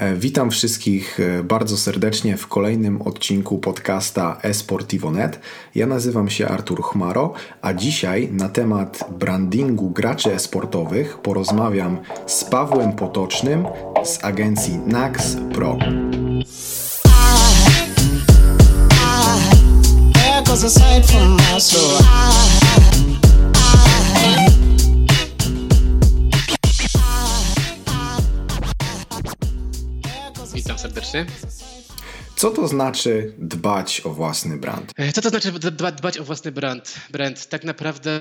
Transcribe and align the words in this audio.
E, 0.00 0.14
witam 0.14 0.50
wszystkich 0.50 1.20
e, 1.20 1.42
bardzo 1.42 1.76
serdecznie 1.76 2.36
w 2.36 2.46
kolejnym 2.46 3.02
odcinku 3.02 3.58
podcasta 3.58 4.38
eSportivo.net. 4.42 5.40
Ja 5.74 5.86
nazywam 5.86 6.30
się 6.30 6.48
Artur 6.48 6.82
Chmaro, 6.82 7.32
a 7.62 7.74
dzisiaj 7.74 8.28
na 8.32 8.48
temat 8.48 9.04
brandingu 9.18 9.90
graczy 9.90 10.34
esportowych 10.34 11.18
porozmawiam 11.18 11.98
z 12.26 12.44
Pawłem 12.44 12.92
Potocznym 12.92 13.64
z 14.04 14.24
agencji 14.24 14.78
Nax 14.86 15.36
Pro. 15.54 15.78
Witam 21.10 22.59
Co 32.36 32.50
to 32.50 32.68
znaczy 32.68 33.34
dbać 33.38 34.00
o 34.04 34.10
własny 34.10 34.56
brand? 34.56 34.92
E, 34.96 35.12
Co 35.12 35.22
to 35.22 35.28
znaczy 35.28 35.52
dba, 35.52 35.92
dbać 35.92 36.18
o 36.18 36.24
własny 36.24 36.52
brand? 36.52 36.94
brand? 37.10 37.46
Tak 37.48 37.64
naprawdę 37.64 38.20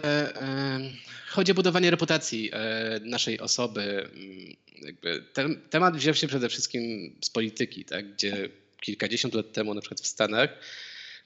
chodzi 1.29 1.51
o 1.51 1.55
budowanie 1.55 1.91
reputacji 1.91 2.49
e, 2.53 2.99
naszej 3.03 3.39
osoby. 3.39 4.09
Mm, 4.13 4.55
Jakby 4.85 5.23
ten, 5.33 5.61
temat 5.69 5.97
wziął 5.97 6.13
się 6.15 6.27
przede 6.27 6.49
wszystkim 6.49 6.81
z 7.21 7.29
polityki, 7.29 7.85
tak? 7.85 8.13
gdzie 8.13 8.49
kilkadziesiąt 8.81 9.33
lat 9.33 9.51
temu, 9.53 9.73
na 9.73 9.81
przykład 9.81 10.01
w 10.01 10.07
Stanach, 10.07 10.49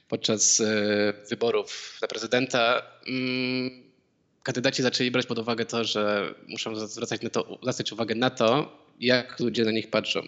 podczas 0.08 0.60
e, 0.60 0.64
wyborów 1.30 1.98
na 2.02 2.08
prezydenta, 2.08 2.82
mm, 3.06 3.70
kandydaci 4.42 4.82
zaczęli 4.82 5.10
brać 5.10 5.26
pod 5.26 5.38
uwagę 5.38 5.64
to, 5.64 5.84
że 5.84 6.34
muszą 6.48 6.86
zwracać, 6.86 7.22
na 7.22 7.30
to, 7.30 7.58
zwracać 7.62 7.92
uwagę 7.92 8.14
na 8.14 8.30
to, 8.30 8.78
jak 9.00 9.40
ludzie 9.40 9.64
na 9.64 9.70
nich 9.70 9.90
patrzą. 9.90 10.20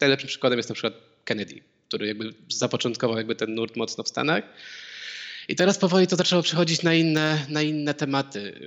Najlepszym 0.00 0.28
przykładem 0.28 0.58
jest 0.58 0.68
na 0.68 0.74
przykład 0.74 0.94
Kennedy, 1.24 1.60
który 1.88 2.06
jakby 2.06 2.34
zapoczątkował 2.48 3.16
jakby 3.16 3.34
ten 3.34 3.54
nurt 3.54 3.76
mocno 3.76 4.04
w 4.04 4.08
Stanach. 4.08 4.44
I 5.48 5.56
teraz 5.56 5.78
powoli 5.78 6.06
to 6.06 6.16
zaczęło 6.16 6.42
przechodzić 6.42 6.82
na 6.82 6.94
inne, 6.94 7.46
na 7.48 7.62
inne 7.62 7.94
tematy. 7.94 8.60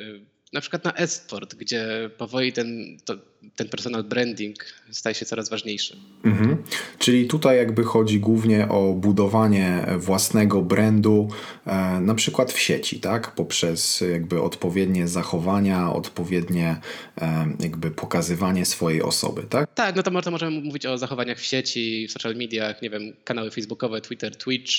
Na 0.53 0.61
przykład 0.61 0.83
na 0.83 0.93
e-sport, 0.93 1.55
gdzie 1.55 2.09
powoli 2.17 2.53
ten, 2.53 2.97
to, 3.05 3.15
ten 3.55 3.69
personal 3.69 4.03
branding 4.03 4.65
staje 4.91 5.15
się 5.15 5.25
coraz 5.25 5.49
ważniejszy. 5.49 5.97
Mhm. 6.23 6.63
Czyli 6.99 7.27
tutaj 7.27 7.57
jakby 7.57 7.83
chodzi 7.83 8.19
głównie 8.19 8.69
o 8.69 8.93
budowanie 8.93 9.85
własnego 9.97 10.61
brandu, 10.61 11.27
e, 11.65 11.99
na 11.99 12.15
przykład 12.15 12.51
w 12.51 12.59
sieci, 12.59 12.99
tak? 12.99 13.35
Poprzez 13.35 14.03
jakby 14.11 14.41
odpowiednie 14.41 15.07
zachowania, 15.07 15.93
odpowiednie 15.93 16.77
e, 17.21 17.47
jakby 17.59 17.91
pokazywanie 17.91 18.65
swojej 18.65 19.01
osoby, 19.01 19.43
tak? 19.49 19.73
Tak, 19.73 19.95
no 19.95 20.03
to, 20.03 20.11
mo- 20.11 20.21
to 20.21 20.31
możemy 20.31 20.61
mówić 20.61 20.85
o 20.85 20.97
zachowaniach 20.97 21.37
w 21.37 21.45
sieci, 21.45 22.07
w 22.07 22.11
social 22.11 22.35
mediach, 22.35 22.81
nie 22.81 22.89
wiem, 22.89 23.13
kanały 23.23 23.51
facebookowe, 23.51 24.01
Twitter, 24.01 24.35
Twitch, 24.35 24.73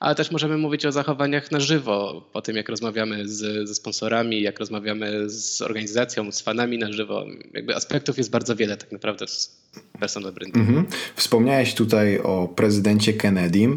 ale 0.00 0.14
też 0.14 0.30
możemy 0.30 0.58
mówić 0.58 0.86
o 0.86 0.92
zachowaniach 0.92 1.50
na 1.50 1.60
żywo, 1.60 2.28
po 2.32 2.42
tym 2.42 2.56
jak 2.56 2.68
rozmawiamy 2.68 3.28
z, 3.28 3.68
ze 3.68 3.74
sponsorami, 3.74 4.42
jak 4.42 4.58
rozmawiamy 4.58 5.15
z 5.26 5.62
organizacją, 5.62 6.32
z 6.32 6.40
fanami 6.40 6.78
na 6.78 6.92
żywo. 6.92 7.24
Jakby 7.54 7.76
aspektów 7.76 8.18
jest 8.18 8.30
bardzo 8.30 8.56
wiele 8.56 8.76
tak 8.76 8.92
naprawdę 8.92 9.28
z 9.28 9.56
personal 10.00 10.32
brandingu. 10.32 10.60
Mhm. 10.60 10.86
Wspomniałeś 11.16 11.74
tutaj 11.74 12.18
o 12.18 12.48
prezydencie 12.56 13.12
Kennedy. 13.12 13.68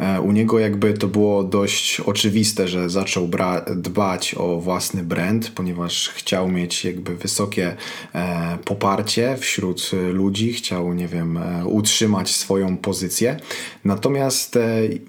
E, 0.00 0.20
U 0.20 0.32
niego 0.32 0.58
jakby 0.58 0.94
to 0.94 1.08
było 1.08 1.44
dość 1.44 2.00
oczywiste, 2.00 2.68
że 2.68 2.90
zaczął 2.90 3.30
dbać 3.76 4.34
o 4.34 4.60
własny 4.60 5.02
brand, 5.02 5.50
ponieważ 5.54 6.08
chciał 6.08 6.48
mieć 6.48 6.84
jakby 6.84 7.16
wysokie 7.16 7.76
e, 8.14 8.58
poparcie 8.64 9.36
wśród 9.40 9.90
e, 9.92 10.12
ludzi, 10.12 10.52
chciał, 10.52 10.94
nie 10.94 11.08
wiem, 11.08 11.38
utrzymać 11.66 12.30
swoją 12.30 12.76
pozycję. 12.76 13.36
Natomiast 13.84 14.58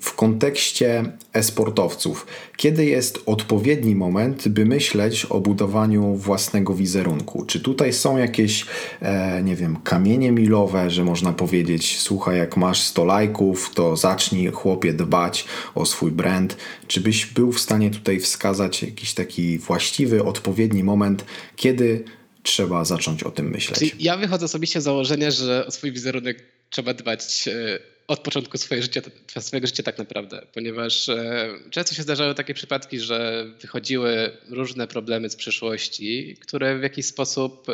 w 0.02 0.14
kontekście 0.16 1.04
e-sportowców, 1.34 2.26
kiedy 2.62 2.86
jest 2.86 3.20
odpowiedni 3.26 3.96
moment, 3.96 4.48
by 4.48 4.66
myśleć 4.66 5.26
o 5.26 5.40
budowaniu 5.40 6.16
własnego 6.16 6.74
wizerunku? 6.74 7.46
Czy 7.46 7.60
tutaj 7.60 7.94
są 7.94 8.18
jakieś, 8.18 8.66
e, 9.02 9.44
nie 9.44 9.56
wiem, 9.56 9.78
kamienie 9.84 10.32
milowe, 10.32 10.90
że 10.90 11.04
można 11.04 11.34
powiedzieć, 11.34 12.00
słuchaj, 12.00 12.38
jak 12.38 12.58
masz 12.58 12.82
100 12.82 13.06
lajków, 13.06 13.72
to 13.74 13.98
zacznij 13.98 14.52
chłopie 14.52 14.94
dbać 14.94 15.46
o 15.76 15.86
swój 15.86 16.12
brand. 16.12 16.58
Czy 16.88 17.02
byś 17.02 17.26
był 17.26 17.52
w 17.52 17.60
stanie 17.60 17.92
tutaj 17.92 18.20
wskazać 18.20 18.84
jakiś 18.84 19.14
taki 19.14 19.58
właściwy, 19.58 20.24
odpowiedni 20.24 20.84
moment, 20.84 21.26
kiedy 21.56 22.04
trzeba 22.44 22.86
zacząć 22.86 23.24
o 23.24 23.32
tym 23.32 23.50
myśleć? 23.50 23.80
Czyli 23.80 23.92
ja 24.00 24.18
wychodzę 24.18 24.46
osobiście 24.46 24.82
z 24.82 24.84
założenia, 24.84 25.32
że 25.32 25.66
o 25.66 25.72
swój 25.72 25.92
wizerunek 25.92 26.44
trzeba 26.70 26.94
dbać 26.94 27.48
e, 27.48 27.80
od 28.12 28.20
początku 28.20 28.58
swojego 28.58 28.84
życia, 28.84 29.02
swojego 29.40 29.68
życia 29.68 29.84
tak 29.84 29.98
naprawdę, 29.98 30.46
ponieważ 30.54 31.10
e, 31.10 31.50
często 31.70 31.96
się 31.96 32.02
zdarzały 32.04 32.36
takie 32.36 32.54
przypadki, 32.54 33.00
że 33.00 33.46
wychodziły 33.62 34.38
różne 34.50 34.88
problemy 34.88 35.30
z 35.30 35.36
przeszłości, 35.36 36.38
które 36.40 36.80
w 36.80 36.84
jakiś 36.84 37.06
sposób 37.06 37.70
e, 37.70 37.74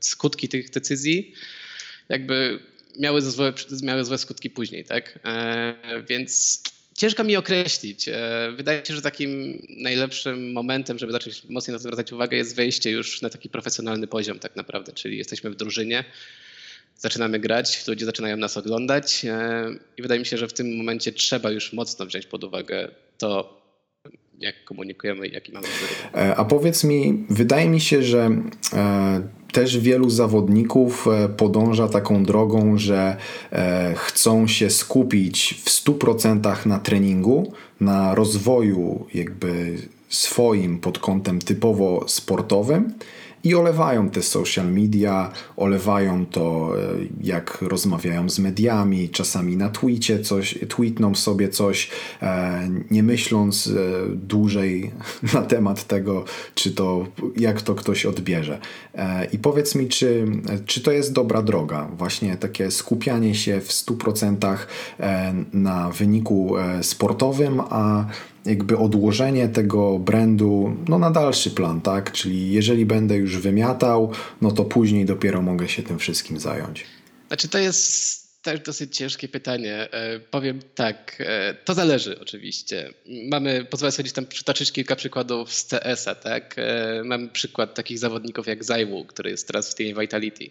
skutki 0.00 0.48
tych 0.48 0.70
decyzji 0.70 1.32
jakby 2.08 2.60
miały 2.98 3.22
złe, 3.22 3.52
miały 3.82 4.04
złe 4.04 4.18
skutki 4.18 4.50
później, 4.50 4.84
tak? 4.84 5.18
E, 5.24 6.02
Więc 6.08 6.62
ciężko 6.96 7.24
mi 7.24 7.36
określić. 7.36 8.06
Wydaje 8.56 8.86
się, 8.86 8.94
że 8.94 9.02
takim 9.02 9.62
najlepszym 9.68 10.52
momentem, 10.52 10.98
żeby 10.98 11.12
zacząć 11.12 11.44
mocniej 11.48 11.72
na 11.72 11.78
to 11.78 11.82
zwracać 11.82 12.12
uwagę, 12.12 12.36
jest 12.36 12.56
wejście 12.56 12.90
już 12.90 13.22
na 13.22 13.30
taki 13.30 13.48
profesjonalny 13.48 14.06
poziom 14.06 14.38
tak 14.38 14.56
naprawdę, 14.56 14.92
czyli 14.92 15.18
jesteśmy 15.18 15.50
w 15.50 15.56
drużynie, 15.56 16.04
zaczynamy 16.98 17.38
grać, 17.38 17.86
ludzie 17.88 18.06
zaczynają 18.06 18.36
nas 18.36 18.56
oglądać 18.56 19.24
e, 19.24 19.66
i 19.96 20.02
wydaje 20.02 20.20
mi 20.20 20.26
się, 20.26 20.36
że 20.36 20.48
w 20.48 20.52
tym 20.52 20.76
momencie 20.76 21.12
trzeba 21.12 21.50
już 21.50 21.72
mocno 21.72 22.06
wziąć 22.06 22.26
pod 22.26 22.44
uwagę 22.44 22.88
to, 23.18 23.60
jak 24.38 24.64
komunikujemy 24.64 25.28
jaki 25.28 25.52
mamy 25.52 25.66
wizerunek. 25.66 26.16
E, 26.16 26.36
A 26.36 26.44
powiedz 26.44 26.84
mi, 26.84 27.26
wydaje 27.30 27.68
mi 27.68 27.80
się, 27.80 28.02
że 28.02 28.30
e, 28.72 29.28
też 29.52 29.78
wielu 29.78 30.10
zawodników 30.10 31.06
podąża 31.36 31.88
taką 31.88 32.24
drogą, 32.24 32.78
że 32.78 33.16
chcą 33.96 34.46
się 34.46 34.70
skupić 34.70 35.54
w 35.64 35.70
100% 35.70 36.66
na 36.66 36.78
treningu, 36.78 37.52
na 37.80 38.14
rozwoju 38.14 39.06
jakby 39.14 39.78
swoim 40.08 40.78
pod 40.78 40.98
kątem 40.98 41.38
typowo 41.38 42.04
sportowym 42.08 42.94
i 43.44 43.54
olewają 43.54 44.10
te 44.10 44.22
social 44.22 44.72
media, 44.72 45.32
olewają 45.56 46.26
to, 46.26 46.74
e, 46.78 46.80
jak 47.22 47.58
rozmawiają 47.62 48.30
z 48.30 48.38
mediami, 48.38 49.08
czasami 49.08 49.56
na 49.56 49.68
tweetie 49.68 50.20
coś, 50.20 50.58
tweetną 50.68 51.14
sobie 51.14 51.48
coś, 51.48 51.90
e, 52.22 52.68
nie 52.90 53.02
myśląc 53.02 53.66
e, 53.66 53.70
dłużej 54.14 54.90
na 55.34 55.42
temat 55.42 55.84
tego, 55.84 56.24
czy 56.54 56.70
to, 56.70 57.06
jak 57.36 57.62
to 57.62 57.74
ktoś 57.74 58.06
odbierze. 58.06 58.58
I 59.32 59.38
powiedz 59.38 59.74
mi, 59.74 59.88
czy, 59.88 60.26
czy 60.66 60.80
to 60.80 60.92
jest 60.92 61.12
dobra 61.12 61.42
droga, 61.42 61.88
właśnie 61.96 62.36
takie 62.36 62.70
skupianie 62.70 63.34
się 63.34 63.60
w 63.60 63.68
100% 63.68 64.56
e, 65.00 65.34
na 65.52 65.90
wyniku 65.90 66.54
sportowym, 66.82 67.60
a 67.70 68.06
jakby 68.46 68.78
odłożenie 68.78 69.48
tego 69.48 69.98
brandu 69.98 70.76
no, 70.88 70.98
na 70.98 71.10
dalszy 71.10 71.50
plan, 71.50 71.80
tak? 71.80 72.12
Czyli 72.12 72.52
jeżeli 72.52 72.86
będę 72.86 73.16
już 73.16 73.38
wymiatał, 73.38 74.12
no 74.40 74.50
to 74.50 74.64
później 74.64 75.04
dopiero 75.04 75.42
mogę 75.42 75.68
się 75.68 75.82
tym 75.82 75.98
wszystkim 75.98 76.40
zająć. 76.40 76.84
Znaczy 77.28 77.48
to 77.48 77.58
jest 77.58 78.24
też 78.44 78.60
dosyć 78.60 78.96
ciężkie 78.96 79.28
pytanie. 79.28 79.90
E, 79.92 80.20
Powiem 80.20 80.60
tak, 80.74 81.16
e, 81.20 81.54
to 81.64 81.74
zależy 81.74 82.20
oczywiście. 82.20 82.94
Mamy, 83.30 83.64
pozwolę 83.64 83.92
sobie 83.92 84.10
tam 84.10 84.26
przytoczyć 84.26 84.72
kilka 84.72 84.96
przykładów 84.96 85.54
z 85.54 85.64
CS-a, 85.64 86.14
tak? 86.14 86.54
E, 86.58 87.02
Mamy 87.04 87.28
przykład 87.28 87.74
takich 87.74 87.98
zawodników 87.98 88.46
jak 88.46 88.64
Zajwu, 88.64 89.04
który 89.04 89.30
jest 89.30 89.46
teraz 89.46 89.70
w 89.70 89.74
teamie 89.74 89.94
Vitality. 89.94 90.50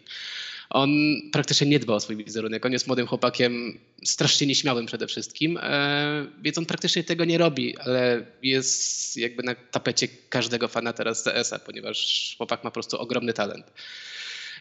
On 0.74 0.90
praktycznie 1.32 1.68
nie 1.68 1.80
dba 1.80 1.94
o 1.94 2.00
swój 2.00 2.18
wizerunek. 2.18 2.66
On 2.66 2.72
jest 2.72 2.88
młodym 2.88 3.08
chłopakiem, 3.08 3.80
strasznie 4.04 4.48
nieśmiałym 4.48 4.86
przede 4.86 5.08
wszystkim, 5.08 5.60
e, 5.62 6.28
więc 6.42 6.58
on 6.58 6.66
praktycznie 6.66 7.04
tego 7.04 7.26
nie 7.26 7.38
robi, 7.38 7.78
ale 7.78 8.26
jest 8.42 9.18
jakby 9.18 9.44
na 9.44 9.56
tapecie 9.56 10.08
każdego 10.30 10.68
fana 10.68 10.94
teraz 10.94 11.24
CS-a, 11.24 11.60
ponieważ 11.60 12.36
chłopak 12.38 12.64
ma 12.64 12.70
po 12.70 12.74
prostu 12.74 12.98
ogromny 12.98 13.34
talent. 13.34 13.74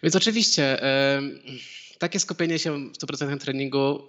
Więc 0.03 0.17
oczywiście 0.17 0.83
e, 0.83 1.23
takie 1.99 2.21
skupienie 2.21 2.59
się 2.59 2.91
w 2.91 2.99
100% 2.99 3.39
treningu 3.39 4.09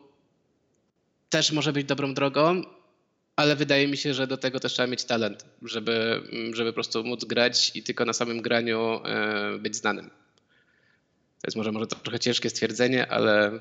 też 1.30 1.52
może 1.52 1.74
być 1.74 1.88
dobrą 1.88 2.14
drogą, 2.14 2.62
ale 3.36 3.56
wydaje 3.56 3.88
mi 3.88 3.98
się, 3.98 4.14
że 4.14 4.28
do 4.28 4.38
tego 4.38 4.60
też 4.60 4.74
trzeba 4.74 4.88
mieć 4.88 5.04
talent, 5.04 5.46
żeby, 5.62 6.22
żeby 6.54 6.70
po 6.70 6.74
prostu 6.74 7.04
móc 7.04 7.26
grać 7.26 7.72
i 7.76 7.84
tylko 7.84 8.06
na 8.06 8.14
samym 8.14 8.42
graniu 8.42 9.02
e, 9.06 9.58
być 9.60 9.76
znanym. 9.76 10.23
To 11.44 11.48
jest 11.48 11.58
może, 11.58 11.72
może 11.72 11.88
trochę 11.88 12.20
ciężkie 12.20 12.50
stwierdzenie, 12.50 13.08
ale 13.08 13.60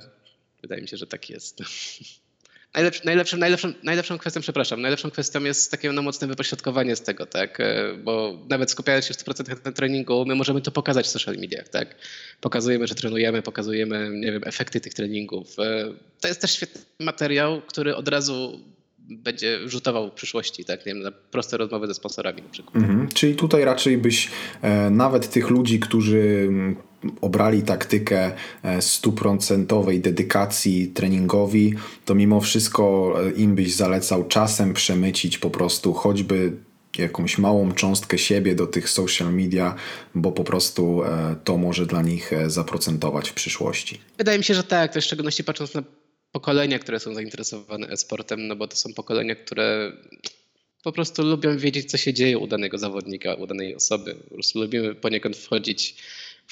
wydaje 0.62 0.82
mi 0.82 0.88
się, 0.88 0.96
że 0.96 1.06
tak 1.06 1.30
jest. 1.30 1.58
najlepszą, 2.74 3.04
najlepszą, 3.04 3.36
najlepszą, 3.36 3.72
najlepszą 3.82 4.18
kwestią, 4.18 4.40
przepraszam, 4.40 4.82
najlepszą 4.82 5.10
kwestią 5.10 5.44
jest 5.44 5.70
takie 5.70 5.92
no, 5.92 6.02
mocne 6.02 6.26
wypośrodkowanie 6.26 6.96
z 6.96 7.02
tego, 7.02 7.26
tak? 7.26 7.58
Bo 8.04 8.38
nawet 8.48 8.70
skupiając 8.70 9.04
się 9.04 9.14
w 9.14 9.16
100% 9.16 9.64
na 9.64 9.72
treningu, 9.72 10.24
my 10.26 10.34
możemy 10.34 10.60
to 10.60 10.70
pokazać 10.70 11.06
w 11.06 11.10
social 11.10 11.36
mediach, 11.36 11.68
tak? 11.68 11.94
Pokazujemy, 12.40 12.86
że 12.86 12.94
trenujemy, 12.94 13.42
pokazujemy, 13.42 14.10
nie 14.12 14.32
wiem, 14.32 14.42
efekty 14.44 14.80
tych 14.80 14.94
treningów. 14.94 15.58
E, 15.58 15.92
to 16.20 16.28
jest 16.28 16.40
też 16.40 16.54
świetny 16.54 16.80
materiał, 17.00 17.62
który 17.62 17.96
od 17.96 18.08
razu 18.08 18.60
będzie 18.98 19.68
rzutował 19.68 20.10
w 20.10 20.12
przyszłości, 20.12 20.64
tak, 20.64 20.86
nie 20.86 20.94
wiem, 20.94 21.02
na 21.02 21.10
proste 21.10 21.56
rozmowy 21.56 21.86
ze 21.86 21.94
sponsorami 21.94 22.42
na 22.42 22.48
przykład. 22.48 22.76
Mhm. 22.76 23.08
Czyli 23.08 23.36
tutaj 23.36 23.64
raczej 23.64 23.98
byś 23.98 24.30
e, 24.62 24.90
nawet 24.90 25.30
tych 25.30 25.50
ludzi, 25.50 25.80
którzy 25.80 26.48
obrali 27.20 27.62
taktykę 27.62 28.32
e, 28.62 28.82
stuprocentowej 28.82 30.00
dedykacji 30.00 30.88
treningowi, 30.88 31.74
to 32.04 32.14
mimo 32.14 32.40
wszystko 32.40 33.14
e, 33.26 33.30
im 33.30 33.54
byś 33.54 33.74
zalecał 33.74 34.28
czasem 34.28 34.74
przemycić 34.74 35.38
po 35.38 35.50
prostu 35.50 35.92
choćby 35.92 36.52
jakąś 36.98 37.38
małą 37.38 37.72
cząstkę 37.72 38.18
siebie 38.18 38.54
do 38.54 38.66
tych 38.66 38.90
social 38.90 39.32
media, 39.32 39.74
bo 40.14 40.32
po 40.32 40.44
prostu 40.44 41.04
e, 41.04 41.36
to 41.44 41.58
może 41.58 41.86
dla 41.86 42.02
nich 42.02 42.30
zaprocentować 42.46 43.30
w 43.30 43.34
przyszłości. 43.34 44.00
Wydaje 44.18 44.38
mi 44.38 44.44
się, 44.44 44.54
że 44.54 44.64
tak, 44.64 44.94
to 44.94 45.00
w 45.00 45.04
szczególności 45.04 45.44
patrząc 45.44 45.74
na 45.74 45.82
pokolenia, 46.32 46.78
które 46.78 47.00
są 47.00 47.14
zainteresowane 47.14 47.88
e-sportem, 47.88 48.48
no 48.48 48.56
bo 48.56 48.68
to 48.68 48.76
są 48.76 48.94
pokolenia, 48.94 49.34
które 49.34 49.92
po 50.82 50.92
prostu 50.92 51.22
lubią 51.22 51.58
wiedzieć, 51.58 51.90
co 51.90 51.96
się 51.96 52.14
dzieje 52.14 52.38
u 52.38 52.46
danego 52.46 52.78
zawodnika, 52.78 53.34
u 53.34 53.46
danej 53.46 53.74
osoby. 53.76 54.14
Po 54.14 54.34
prostu 54.34 54.60
lubimy 54.60 54.94
poniekąd 54.94 55.36
wchodzić 55.36 55.96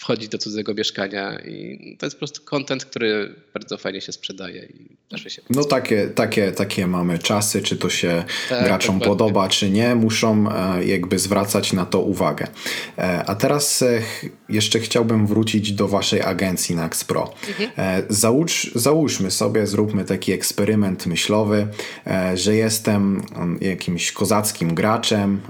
wchodzić 0.00 0.28
do 0.28 0.38
cudzego 0.38 0.74
mieszkania 0.74 1.38
i 1.38 1.96
to 1.98 2.06
jest 2.06 2.16
po 2.16 2.18
prostu 2.18 2.44
content, 2.44 2.84
który 2.84 3.34
bardzo 3.54 3.78
fajnie 3.78 4.00
się 4.00 4.12
sprzedaje 4.12 4.62
i 4.64 5.00
się 5.30 5.42
No 5.50 5.64
takie, 5.64 6.08
takie, 6.08 6.52
takie 6.52 6.86
mamy 6.86 7.18
czasy, 7.18 7.62
czy 7.62 7.76
to 7.76 7.90
się 7.90 8.24
tak, 8.48 8.64
graczom 8.64 8.98
dokładnie. 8.98 9.06
podoba, 9.06 9.48
czy 9.48 9.70
nie, 9.70 9.94
muszą 9.94 10.52
e, 10.52 10.84
jakby 10.84 11.18
zwracać 11.18 11.72
na 11.72 11.86
to 11.86 12.00
uwagę. 12.00 12.46
E, 12.98 13.24
a 13.26 13.34
teraz 13.34 13.82
e, 13.82 14.02
jeszcze 14.48 14.80
chciałbym 14.80 15.26
wrócić 15.26 15.72
do 15.72 15.88
waszej 15.88 16.22
agencji 16.22 16.76
Nax 16.76 17.04
Pro. 17.04 17.34
Mhm. 17.48 18.02
Załóż, 18.08 18.70
załóżmy 18.74 19.30
sobie, 19.30 19.66
zróbmy 19.66 20.04
taki 20.04 20.32
eksperyment 20.32 21.06
myślowy, 21.06 21.66
że 22.34 22.54
jestem 22.54 23.22
mm, 23.36 23.58
jakimś 23.60 24.12
kozackim 24.12 24.74
graczem, 24.74 25.40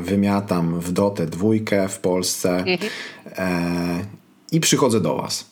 wymiatam 0.00 0.80
w 0.80 0.92
dotę 0.92 1.26
dwójkę 1.26 1.88
w 1.88 1.98
Polsce, 1.98 2.56
mhm 2.56 2.90
i 4.52 4.60
przychodzę 4.60 5.00
do 5.00 5.16
Was. 5.16 5.50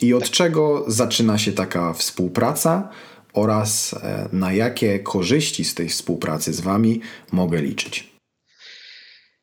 I 0.00 0.14
od 0.14 0.22
tak. 0.22 0.30
czego 0.30 0.84
zaczyna 0.86 1.38
się 1.38 1.52
taka 1.52 1.92
współpraca 1.92 2.90
oraz 3.32 3.94
e, 3.94 4.28
na 4.32 4.52
jakie 4.52 4.98
korzyści 4.98 5.64
z 5.64 5.74
tej 5.74 5.88
współpracy 5.88 6.52
z 6.52 6.60
Wami 6.60 7.00
mogę 7.32 7.62
liczyć? 7.62 8.16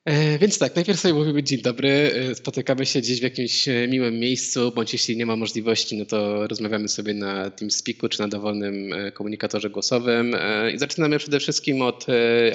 E, 0.06 0.40
więc 0.40 0.60
tak, 0.60 0.76
najpierw 0.76 1.00
sobie 1.00 1.14
mówimy 1.14 1.44
dzień 1.44 1.62
dobry, 1.62 2.12
spotykamy 2.36 2.86
się 2.86 3.02
gdzieś 3.02 3.20
w 3.20 3.24
jakimś 3.24 3.66
miłym 3.88 4.20
miejscu, 4.20 4.72
bądź 4.76 4.94
jeśli 4.94 5.18
nie 5.18 5.26
ma 5.26 5.36
możliwości, 5.36 5.98
no 5.98 6.06
to 6.06 6.48
rozmawiamy 6.48 6.88
sobie 6.88 7.14
na 7.14 7.50
TeamSpeaku 7.50 8.10
czy 8.10 8.20
na 8.20 8.28
dowolnym 8.28 8.96
komunikatorze 9.14 9.70
głosowym 9.70 10.36
i 10.76 10.80
zaczynamy 10.80 11.20
przede 11.20 11.40
wszystkim 11.40 11.82
od 11.82 12.06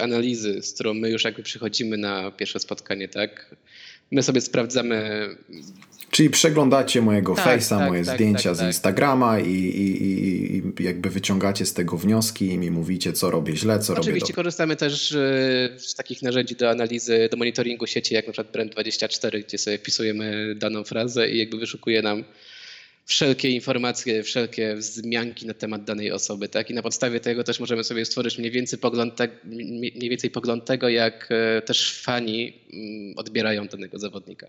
analizy, 0.00 0.62
z 0.62 0.72
którą 0.72 0.94
my 0.94 1.10
już 1.10 1.24
jakby 1.24 1.42
przychodzimy 1.42 1.96
na 1.96 2.30
pierwsze 2.30 2.60
spotkanie, 2.60 3.08
tak? 3.08 3.56
My 4.10 4.22
sobie 4.22 4.40
sprawdzamy. 4.40 5.28
Czyli 6.10 6.30
przeglądacie 6.30 7.02
mojego 7.02 7.34
tak, 7.34 7.46
face'a, 7.46 7.78
tak, 7.78 7.88
moje 7.88 8.04
tak, 8.04 8.14
zdjęcia 8.14 8.48
tak, 8.48 8.56
z 8.56 8.58
tak. 8.58 8.66
Instagrama 8.66 9.40
i, 9.40 9.52
i, 9.52 10.06
i, 10.06 10.84
jakby 10.84 11.10
wyciągacie 11.10 11.66
z 11.66 11.74
tego 11.74 11.96
wnioski 11.96 12.46
i 12.46 12.58
mi 12.58 12.70
mówicie, 12.70 13.12
co 13.12 13.30
robię 13.30 13.56
źle, 13.56 13.78
co 13.78 13.78
Oczywiście 13.78 13.94
robię 13.94 14.10
Oczywiście 14.10 14.34
korzystamy 14.34 14.76
też 14.76 15.12
e, 15.12 15.16
z 15.78 15.94
takich 15.94 16.22
narzędzi 16.22 16.54
do 16.56 16.70
analizy, 16.70 17.28
do 17.30 17.36
monitoringu 17.36 17.86
sieci, 17.86 18.14
jak 18.14 18.26
na 18.26 18.32
przykład 18.32 18.56
Brand24, 18.56 19.44
gdzie 19.44 19.58
sobie 19.58 19.78
wpisujemy 19.78 20.54
daną 20.54 20.84
frazę 20.84 21.30
i 21.30 21.38
jakby 21.38 21.58
wyszukuje 21.58 22.02
nam 22.02 22.24
wszelkie 23.08 23.50
informacje, 23.50 24.22
wszelkie 24.22 24.76
wzmianki 24.76 25.46
na 25.46 25.54
temat 25.54 25.84
danej 25.84 26.12
osoby, 26.12 26.48
tak? 26.48 26.70
I 26.70 26.74
na 26.74 26.82
podstawie 26.82 27.20
tego 27.20 27.44
też 27.44 27.60
możemy 27.60 27.84
sobie 27.84 28.04
stworzyć 28.04 28.38
mniej 28.38 28.50
więcej 28.50 28.78
pogląd, 28.78 29.18
mniej 29.44 30.10
więcej 30.10 30.30
pogląd 30.30 30.64
tego, 30.64 30.88
jak 30.88 31.28
e, 31.30 31.62
też 31.62 32.00
fani 32.02 32.52
mm, 32.72 33.14
odbierają 33.16 33.66
danego 33.66 33.98
zawodnika. 33.98 34.46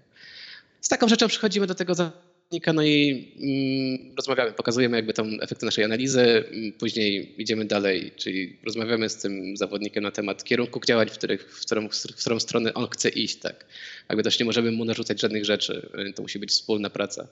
Z 0.82 0.90
taką 0.90 1.08
rzeczą 1.08 1.28
przychodzimy 1.28 1.68
do 1.68 1.76
tego 1.76 1.96
zawodnika, 1.96 2.74
no 2.74 2.84
i 2.84 3.28
mm, 3.40 4.16
rozmawiamy, 4.18 4.52
pokazujemy 4.52 4.98
jakby 4.98 5.14
tą 5.14 5.26
efekty 5.42 5.66
naszej 5.66 5.84
analizy, 5.84 6.22
mm, 6.22 6.72
później 6.72 7.42
idziemy 7.42 7.66
dalej, 7.66 8.12
czyli 8.16 8.58
rozmawiamy 8.64 9.10
z 9.10 9.16
tym 9.16 9.58
zawodnikiem 9.58 10.04
na 10.04 10.12
temat 10.12 10.44
kierunku 10.44 10.80
działań, 10.86 11.10
w, 11.10 11.18
których, 11.18 11.56
w, 11.56 11.66
którą, 11.66 11.90
w 11.90 12.16
którą 12.16 12.40
stronę 12.40 12.74
on 12.74 12.88
chce 12.90 13.10
iść, 13.10 13.36
tak? 13.36 13.66
Jakby 14.10 14.24
też 14.24 14.40
nie 14.40 14.46
możemy 14.46 14.72
mu 14.72 14.86
narzucać 14.86 15.22
żadnych 15.22 15.46
rzeczy, 15.46 15.90
to 16.16 16.22
musi 16.22 16.40
być 16.40 16.50
wspólna 16.50 16.90
praca. 16.90 17.28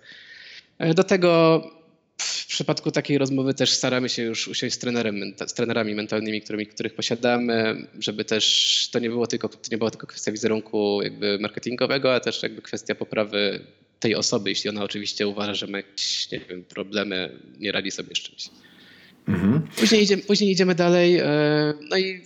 E, 0.80 0.94
do 0.94 1.04
tego 1.04 1.62
w 2.18 2.48
przypadku 2.48 2.92
takiej 2.92 3.18
rozmowy 3.18 3.54
też 3.54 3.70
staramy 3.70 4.10
się 4.10 4.24
już 4.24 4.48
usiąść 4.48 4.76
z, 4.76 4.78
trenerem, 4.78 5.16
z 5.48 5.54
trenerami 5.54 5.96
mentalnymi, 5.96 6.42
którymi, 6.42 6.68
których 6.68 6.96
posiadamy, 6.96 7.88
żeby 8.00 8.26
też 8.26 8.90
to 8.92 9.00
nie, 9.00 9.10
było 9.10 9.28
tylko, 9.28 9.50
to 9.50 9.58
nie 9.72 9.78
była 9.78 9.92
tylko 9.92 10.08
kwestia 10.08 10.32
wizerunku 10.32 11.02
jakby 11.04 11.40
marketingowego, 11.42 12.16
a 12.16 12.20
też 12.20 12.44
jakby 12.44 12.62
kwestia 12.62 12.96
poprawy 12.96 13.60
tej 14.00 14.16
osoby, 14.16 14.50
jeśli 14.50 14.70
ona 14.70 14.84
oczywiście 14.84 15.28
uważa, 15.28 15.54
że 15.54 15.68
ma 15.68 15.78
jakieś 15.78 16.32
nie 16.32 16.40
wiem, 16.40 16.64
problemy, 16.64 17.40
nie 17.60 17.72
radzi 17.72 17.92
sobie 17.92 18.16
z 18.16 18.20
czymś. 18.20 18.50
Mhm. 19.28 19.68
Później, 19.80 20.04
idziemy, 20.04 20.22
później 20.22 20.52
idziemy 20.52 20.76
dalej. 20.76 21.18
E, 21.18 21.74
no 21.90 21.98
i 21.98 22.24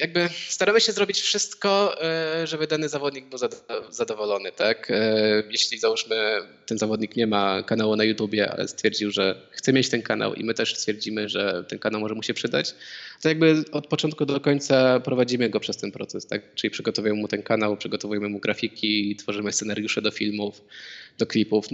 jakby 0.00 0.28
staramy 0.48 0.80
się 0.80 0.92
zrobić 0.92 1.20
wszystko, 1.20 2.02
e, 2.02 2.46
żeby 2.46 2.66
dany 2.66 2.88
zawodnik 2.88 3.24
był 3.24 3.38
zadowolony. 3.90 4.52
Tak? 4.52 4.90
E, 4.90 5.42
jeśli 5.50 5.78
załóżmy, 5.78 6.38
ten 6.66 6.78
zawodnik 6.78 7.16
nie 7.16 7.26
ma 7.26 7.62
kanału 7.62 7.96
na 7.96 8.04
YouTubie, 8.04 8.50
ale 8.50 8.68
stwierdził, 8.68 9.10
że 9.10 9.40
chce 9.50 9.72
mieć 9.72 9.88
ten 9.88 10.02
kanał 10.02 10.34
i 10.34 10.44
my 10.44 10.54
też 10.54 10.76
stwierdzimy, 10.76 11.28
że 11.28 11.64
ten 11.68 11.78
kanał 11.78 12.00
może 12.00 12.14
mu 12.14 12.22
się 12.22 12.34
przydać, 12.34 12.74
to 13.22 13.28
jakby 13.28 13.64
od 13.72 13.86
początku 13.86 14.26
do 14.26 14.40
końca 14.40 15.00
prowadzimy 15.00 15.50
go 15.50 15.60
przez 15.60 15.76
ten 15.76 15.92
proces. 15.92 16.26
Tak? 16.26 16.54
Czyli 16.54 16.70
przygotowujemy 16.70 17.20
mu 17.20 17.28
ten 17.28 17.42
kanał, 17.42 17.76
przygotowujemy 17.76 18.28
mu 18.28 18.38
grafiki, 18.38 19.16
tworzymy 19.16 19.52
scenariusze 19.52 20.02
do 20.02 20.10
filmów, 20.10 20.62
do 21.18 21.26
klipów 21.26 21.66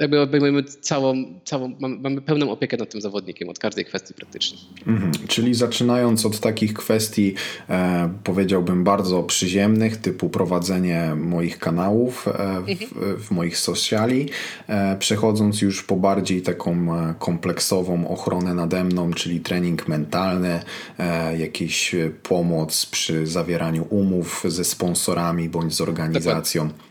jakby 0.00 0.20
obejmujemy 0.20 0.64
całą, 0.64 1.24
całą 1.44 1.76
mamy, 1.80 1.98
mamy, 1.98 2.20
pełną 2.20 2.50
opiekę 2.50 2.76
nad 2.76 2.90
tym 2.90 3.00
zawodnikiem 3.00 3.48
od 3.48 3.58
każdej 3.58 3.84
kwestii 3.84 4.14
praktycznie. 4.14 4.58
Mhm. 4.86 5.12
Czyli 5.28 5.54
zaczynając 5.54 6.26
od 6.26 6.40
takich 6.40 6.74
kwestii, 6.74 7.34
e, 7.68 8.10
powiedziałbym 8.24 8.84
bardzo 8.84 9.22
przyziemnych, 9.22 9.96
typu 9.96 10.30
prowadzenie 10.30 11.14
moich 11.16 11.58
kanałów 11.58 12.28
e, 12.28 12.32
w, 12.32 12.68
mhm. 12.68 13.18
w, 13.18 13.30
moich 13.30 13.58
sociali, 13.58 14.28
e, 14.68 14.96
przechodząc 14.98 15.62
już 15.62 15.82
po 15.82 15.96
bardziej 15.96 16.42
taką 16.42 16.72
e, 16.94 17.14
kompleksową 17.18 18.08
ochronę 18.08 18.54
nade 18.54 18.84
mną, 18.84 19.12
czyli 19.12 19.40
trening 19.40 19.88
mentalny, 19.88 20.60
e, 20.98 21.38
jakiś 21.38 21.96
pomoc 22.22 22.86
przy 22.86 23.26
zawieraniu 23.26 23.86
umów 23.90 24.44
ze 24.48 24.64
sponsorami 24.64 25.48
bądź 25.48 25.74
z 25.74 25.80
organizacją. 25.80 26.62
Dokładnie. 26.62 26.89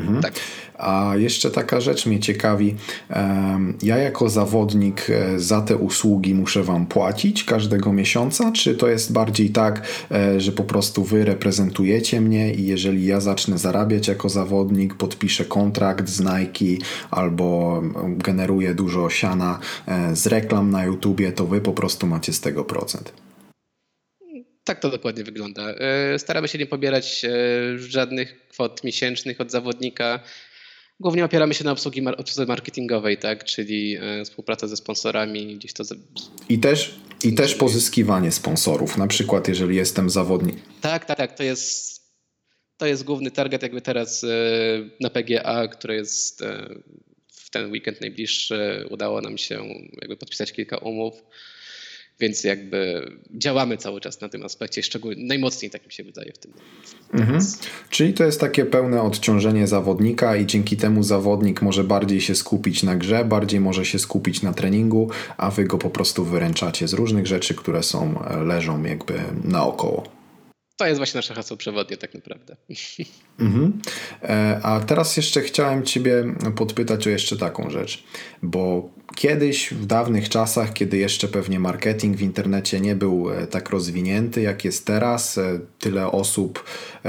Mhm. 0.00 0.22
Tak. 0.22 0.32
A 0.80 1.12
jeszcze 1.16 1.50
taka 1.50 1.80
rzecz 1.80 2.06
mnie 2.06 2.20
ciekawi. 2.20 2.74
Ja 3.82 3.96
jako 3.96 4.28
zawodnik 4.28 5.10
e, 5.10 5.40
za 5.40 5.60
te 5.60 5.76
usługi 5.76 6.34
muszę 6.34 6.62
Wam 6.62 6.86
płacić 6.86 7.44
każdego 7.44 7.92
miesiąca, 7.92 8.52
czy 8.52 8.74
to 8.74 8.88
jest 8.88 9.12
bardziej 9.12 9.50
tak, 9.50 9.86
e, 10.10 10.40
że 10.40 10.52
po 10.52 10.64
prostu 10.64 11.04
Wy 11.04 11.24
reprezentujecie 11.24 12.20
mnie 12.20 12.54
i 12.54 12.66
jeżeli 12.66 13.06
ja 13.06 13.20
zacznę 13.20 13.58
zarabiać 13.58 14.08
jako 14.08 14.28
zawodnik, 14.28 14.94
podpiszę 14.94 15.44
kontrakt 15.44 16.08
z 16.08 16.20
Nike 16.20 16.84
albo 17.10 17.82
generuję 18.06 18.74
dużo 18.74 19.10
siana 19.10 19.58
e, 19.86 20.16
z 20.16 20.26
reklam 20.26 20.70
na 20.70 20.84
YouTubie, 20.84 21.32
to 21.32 21.46
Wy 21.46 21.60
po 21.60 21.72
prostu 21.72 22.06
macie 22.06 22.32
z 22.32 22.40
tego 22.40 22.64
procent? 22.64 23.12
Tak 24.70 24.80
to 24.80 24.90
dokładnie 24.90 25.24
wygląda. 25.24 25.74
Staramy 26.18 26.48
się 26.48 26.58
nie 26.58 26.66
pobierać 26.66 27.26
żadnych 27.76 28.48
kwot 28.48 28.84
miesięcznych 28.84 29.40
od 29.40 29.50
zawodnika. 29.50 30.20
Głównie 31.00 31.24
opieramy 31.24 31.54
się 31.54 31.64
na 31.64 31.72
obsługi 31.72 32.02
marketingowej, 32.46 33.18
tak? 33.18 33.44
czyli 33.44 33.96
e, 34.00 34.24
współpraca 34.24 34.66
ze 34.66 34.76
sponsorami, 34.76 35.56
gdzieś 35.56 35.72
to. 35.72 35.84
I 36.48 36.58
też, 36.58 36.94
I 37.24 37.34
też 37.34 37.54
pozyskiwanie 37.54 38.32
sponsorów, 38.32 38.96
na 38.96 39.06
przykład 39.06 39.48
jeżeli 39.48 39.76
jestem 39.76 40.10
zawodnik. 40.10 40.56
Tak, 40.80 41.04
tak, 41.04 41.18
tak. 41.18 41.36
To 41.36 41.42
jest, 41.42 42.02
to 42.76 42.86
jest 42.86 43.04
główny 43.04 43.30
target, 43.30 43.62
jakby 43.62 43.80
teraz 43.80 44.24
e, 44.24 44.28
na 45.00 45.10
PGA, 45.10 45.68
które 45.68 45.94
jest 45.94 46.42
e, 46.42 46.68
w 47.32 47.50
ten 47.50 47.72
weekend 47.72 48.00
najbliższy, 48.00 48.86
udało 48.90 49.20
nam 49.20 49.38
się 49.38 49.64
jakby 50.00 50.16
podpisać 50.16 50.52
kilka 50.52 50.78
umów 50.78 51.14
więc 52.20 52.44
jakby 52.44 53.10
działamy 53.34 53.76
cały 53.76 54.00
czas 54.00 54.20
na 54.20 54.28
tym 54.28 54.44
aspekcie, 54.44 54.82
szczególnie 54.82 55.24
najmocniej 55.24 55.70
tak 55.70 55.86
mi 55.86 55.92
się 55.92 56.04
wydaje 56.04 56.32
w 56.32 56.38
tym. 56.38 56.52
Mhm. 57.14 57.40
Czyli 57.90 58.14
to 58.14 58.24
jest 58.24 58.40
takie 58.40 58.64
pełne 58.64 59.02
odciążenie 59.02 59.66
zawodnika 59.66 60.36
i 60.36 60.46
dzięki 60.46 60.76
temu 60.76 61.02
zawodnik 61.02 61.62
może 61.62 61.84
bardziej 61.84 62.20
się 62.20 62.34
skupić 62.34 62.82
na 62.82 62.96
grze, 62.96 63.24
bardziej 63.24 63.60
może 63.60 63.84
się 63.84 63.98
skupić 63.98 64.42
na 64.42 64.52
treningu, 64.52 65.10
a 65.36 65.50
wy 65.50 65.64
go 65.64 65.78
po 65.78 65.90
prostu 65.90 66.24
wyręczacie 66.24 66.88
z 66.88 66.92
różnych 66.92 67.26
rzeczy, 67.26 67.54
które 67.54 67.82
są, 67.82 68.24
e, 68.24 68.44
leżą 68.44 68.84
jakby 68.84 69.14
naokoło. 69.44 70.19
To 70.80 70.86
jest 70.86 70.98
właśnie 70.98 71.18
nasze 71.18 71.34
hasło 71.34 71.56
przewodnie 71.56 71.96
tak 71.96 72.14
naprawdę. 72.14 72.56
Mhm. 73.40 73.80
E, 74.22 74.60
a 74.62 74.80
teraz 74.80 75.16
jeszcze 75.16 75.40
chciałem 75.40 75.82
Ciebie 75.82 76.34
podpytać 76.56 77.06
o 77.06 77.10
jeszcze 77.10 77.36
taką 77.36 77.70
rzecz, 77.70 78.04
bo 78.42 78.90
kiedyś 79.14 79.70
w 79.74 79.86
dawnych 79.86 80.28
czasach, 80.28 80.72
kiedy 80.72 80.98
jeszcze 80.98 81.28
pewnie 81.28 81.60
marketing 81.60 82.16
w 82.16 82.22
internecie 82.22 82.80
nie 82.80 82.94
był 82.94 83.30
e, 83.30 83.46
tak 83.46 83.70
rozwinięty 83.70 84.42
jak 84.42 84.64
jest 84.64 84.86
teraz, 84.86 85.38
e, 85.38 85.60
tyle 85.78 86.06
osób 86.06 86.64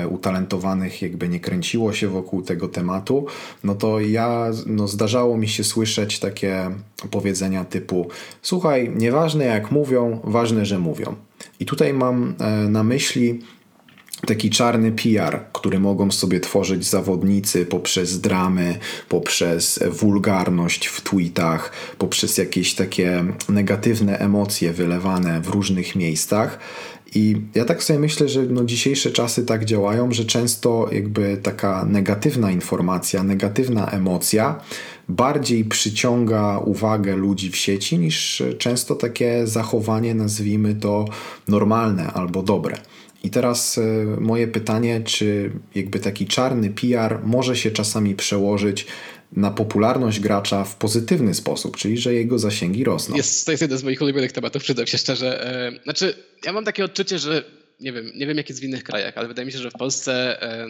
utalentowanych 0.10 1.02
jakby 1.02 1.30
nie 1.30 1.40
kręciło 1.40 1.94
się 1.94 2.08
wokół 2.08 2.42
tego 2.42 2.68
tematu, 2.68 3.26
no 3.64 3.76
to 3.76 4.00
ja, 4.00 4.52
no 4.66 4.88
zdarzało 4.88 5.38
mi 5.38 5.48
się 5.48 5.64
słyszeć 5.64 6.20
takie 6.20 6.72
powiedzenia 7.12 7.66
typu 7.66 8.10
słuchaj, 8.42 8.92
nieważne 8.96 9.46
jak 9.46 9.72
mówią, 9.72 10.20
ważne, 10.24 10.66
że 10.66 10.80
mówią. 10.80 11.16
I 11.60 11.66
tutaj 11.66 11.94
mam 11.94 12.36
na 12.70 12.84
myśli 12.84 13.40
taki 14.28 14.50
czarny 14.50 14.92
PR, 14.92 15.40
który 15.54 15.80
mogą 15.80 16.12
sobie 16.12 16.40
tworzyć 16.40 16.86
zawodnicy 16.86 17.66
poprzez 17.66 18.22
dramy, 18.22 18.80
poprzez 19.10 19.80
wulgarność 19.92 20.88
w 20.88 21.02
tweetach, 21.02 21.72
poprzez 21.98 22.38
jakieś 22.38 22.76
takie 22.76 23.24
negatywne 23.50 24.20
emocje 24.20 24.74
wylewane 24.74 25.42
w 25.42 25.48
różnych 25.48 25.96
miejscach. 25.96 26.60
I 27.16 27.42
ja 27.56 27.66
tak 27.66 27.84
sobie 27.84 28.00
myślę, 28.00 28.30
że 28.30 28.44
no 28.44 28.66
dzisiejsze 28.66 29.12
czasy 29.12 29.46
tak 29.46 29.66
działają, 29.66 30.12
że 30.12 30.26
często 30.26 30.90
jakby 30.92 31.38
taka 31.44 31.86
negatywna 31.86 32.52
informacja, 32.52 33.24
negatywna 33.24 33.88
emocja 33.88 34.60
bardziej 35.10 35.66
przyciąga 35.66 36.60
uwagę 36.60 37.16
ludzi 37.16 37.50
w 37.52 37.56
sieci 37.56 38.00
niż 38.00 38.44
często 38.58 38.96
takie 38.96 39.48
zachowanie, 39.48 40.16
nazwijmy 40.16 40.76
to 40.76 41.06
normalne 41.48 42.08
albo 42.08 42.44
dobre. 42.44 42.78
I 43.24 43.30
teraz 43.30 43.78
e, 43.78 43.82
moje 44.20 44.48
pytanie, 44.48 45.02
czy 45.06 45.52
jakby 45.76 46.00
taki 46.00 46.26
czarny 46.26 46.70
PR 46.70 47.20
może 47.24 47.56
się 47.56 47.72
czasami 47.72 48.16
przełożyć 48.16 48.88
na 49.32 49.52
popularność 49.52 50.20
gracza 50.20 50.64
w 50.64 50.76
pozytywny 50.76 51.34
sposób, 51.34 51.78
czyli 51.78 51.98
że 51.98 52.14
jego 52.14 52.40
zasięgi 52.40 52.84
rosną. 52.84 53.16
Jest, 53.16 53.46
to 53.46 53.52
jest 53.52 53.62
jeden 53.62 53.78
z 53.78 53.84
moich 53.84 54.02
ulubionych 54.02 54.32
tematów, 54.32 54.64
przyznam 54.64 54.88
się 54.88 54.98
szczerze. 54.98 55.46
E, 55.46 55.84
znaczy, 55.84 56.14
ja 56.46 56.54
mam 56.54 56.66
takie 56.66 56.86
odczucie, 56.86 57.20
że 57.20 57.44
nie 57.80 57.94
wiem, 57.94 58.12
nie 58.16 58.28
wiem 58.28 58.38
jak 58.38 58.50
jest 58.50 58.62
w 58.62 58.64
innych 58.64 58.84
krajach, 58.84 59.18
ale 59.18 59.28
wydaje 59.28 59.46
mi 59.46 59.52
się, 59.52 59.58
że 59.58 59.72
w 59.72 59.74
Polsce 59.74 60.42
e, 60.42 60.68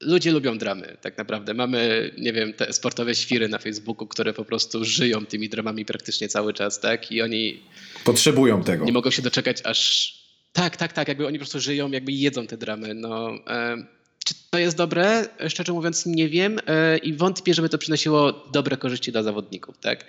ludzie 0.00 0.32
lubią 0.32 0.58
dramy, 0.58 0.96
tak 1.00 1.18
naprawdę. 1.18 1.54
Mamy, 1.54 2.10
nie 2.18 2.32
wiem, 2.32 2.52
te 2.52 2.72
sportowe 2.72 3.14
świry 3.14 3.48
na 3.48 3.58
Facebooku, 3.58 4.06
które 4.06 4.32
po 4.32 4.44
prostu 4.44 4.84
żyją 4.84 5.26
tymi 5.26 5.48
dramami 5.48 5.84
praktycznie 5.84 6.28
cały 6.28 6.52
czas, 6.54 6.80
tak? 6.80 7.12
I 7.12 7.22
oni... 7.22 7.62
Potrzebują 8.04 8.64
tego. 8.64 8.84
Nie 8.84 8.92
mogą 8.92 9.10
się 9.10 9.22
doczekać, 9.22 9.58
aż 9.64 10.14
tak, 10.58 10.76
tak, 10.76 10.92
tak. 10.92 11.08
Jakby 11.08 11.26
oni 11.26 11.38
po 11.38 11.42
prostu 11.42 11.60
żyją, 11.60 11.90
jakby 11.90 12.12
jedzą 12.12 12.46
te 12.46 12.56
dramy. 12.56 12.94
No, 12.94 13.30
e, 13.46 13.76
czy 14.24 14.34
to 14.50 14.58
jest 14.58 14.76
dobre? 14.76 15.28
Szczerze 15.48 15.72
mówiąc, 15.72 16.06
nie 16.06 16.28
wiem 16.28 16.58
e, 16.66 16.98
i 16.98 17.12
wątpię, 17.12 17.54
żeby 17.54 17.68
to 17.68 17.78
przynosiło 17.78 18.32
dobre 18.32 18.76
korzyści 18.76 19.12
dla 19.12 19.22
zawodników. 19.22 19.78
Tak? 19.78 20.04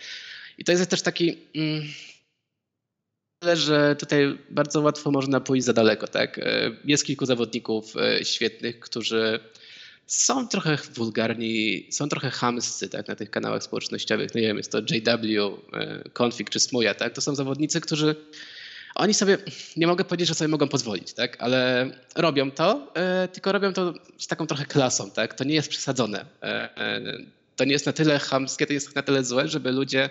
I 0.58 0.64
to 0.64 0.72
jest 0.72 0.90
też 0.90 1.02
taki. 1.02 1.38
Mm, 1.56 1.84
że 3.54 3.96
tutaj 3.96 4.38
bardzo 4.50 4.82
łatwo 4.82 5.12
można 5.12 5.40
pójść 5.40 5.66
za 5.66 5.74
daleko. 5.74 6.08
Tak? 6.08 6.40
E, 6.40 6.72
jest 6.86 7.06
kilku 7.06 7.26
zawodników 7.26 7.94
świetnych, 8.24 8.80
którzy 8.80 9.40
są 10.08 10.48
trochę 10.48 10.78
wulgarni, 10.94 11.88
są 11.92 12.10
trochę 12.10 12.30
chamscy 12.30 12.90
tak, 12.90 13.08
na 13.08 13.16
tych 13.16 13.30
kanałach 13.30 13.64
społecznościowych. 13.64 14.36
No 14.36 14.42
nie 14.42 14.48
wiem, 14.48 14.58
jest 14.58 14.72
to 14.72 14.80
JW, 14.80 15.58
Config 16.22 16.50
czy 16.50 16.60
Smuja. 16.60 16.94
Tak? 16.94 17.14
To 17.14 17.22
są 17.22 17.36
zawodnicy, 17.36 17.82
którzy 17.82 18.16
oni 18.96 19.14
sobie, 19.14 19.38
nie 19.78 19.88
mogę 19.88 20.04
powiedzieć, 20.04 20.28
że 20.28 20.36
sobie 20.36 20.48
mogą 20.48 20.68
pozwolić, 20.68 21.14
tak? 21.14 21.38
ale 21.40 21.90
robią 22.16 22.52
to, 22.52 22.92
e, 22.96 23.28
tylko 23.28 23.52
robią 23.52 23.74
to 23.74 23.94
z 24.18 24.28
taką 24.28 24.48
trochę 24.48 24.66
klasą. 24.66 25.12
Tak? 25.12 25.34
To 25.34 25.44
nie 25.44 25.56
jest 25.56 25.70
przesadzone. 25.70 26.26
E, 26.42 26.78
e, 26.78 27.02
to 27.56 27.66
nie 27.66 27.72
jest 27.72 27.86
na 27.86 27.94
tyle 27.94 28.20
chamskie, 28.20 28.68
to 28.68 28.74
jest 28.74 28.96
na 28.96 29.02
tyle 29.02 29.24
złe, 29.24 29.48
żeby 29.48 29.72
ludzie 29.72 30.10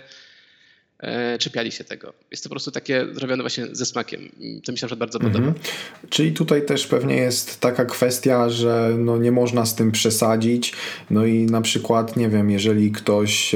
czepiali 1.38 1.72
się 1.72 1.84
tego. 1.84 2.12
Jest 2.30 2.42
to 2.42 2.48
po 2.48 2.52
prostu 2.52 2.70
takie 2.70 3.06
zrobione 3.12 3.42
właśnie 3.42 3.66
ze 3.72 3.86
smakiem. 3.86 4.28
To 4.64 4.72
mi 4.72 4.78
się 4.78 4.86
bardzo 4.86 5.18
podoba. 5.18 5.38
Mhm. 5.46 5.64
Czyli 6.10 6.32
tutaj 6.32 6.66
też 6.66 6.86
pewnie 6.86 7.16
jest 7.16 7.60
taka 7.60 7.84
kwestia, 7.84 8.50
że 8.50 8.94
no 8.98 9.18
nie 9.18 9.32
można 9.32 9.66
z 9.66 9.74
tym 9.74 9.92
przesadzić. 9.92 10.72
No 11.10 11.26
i 11.26 11.46
na 11.46 11.60
przykład, 11.60 12.16
nie 12.16 12.28
wiem, 12.28 12.50
jeżeli 12.50 12.92
ktoś 12.92 13.54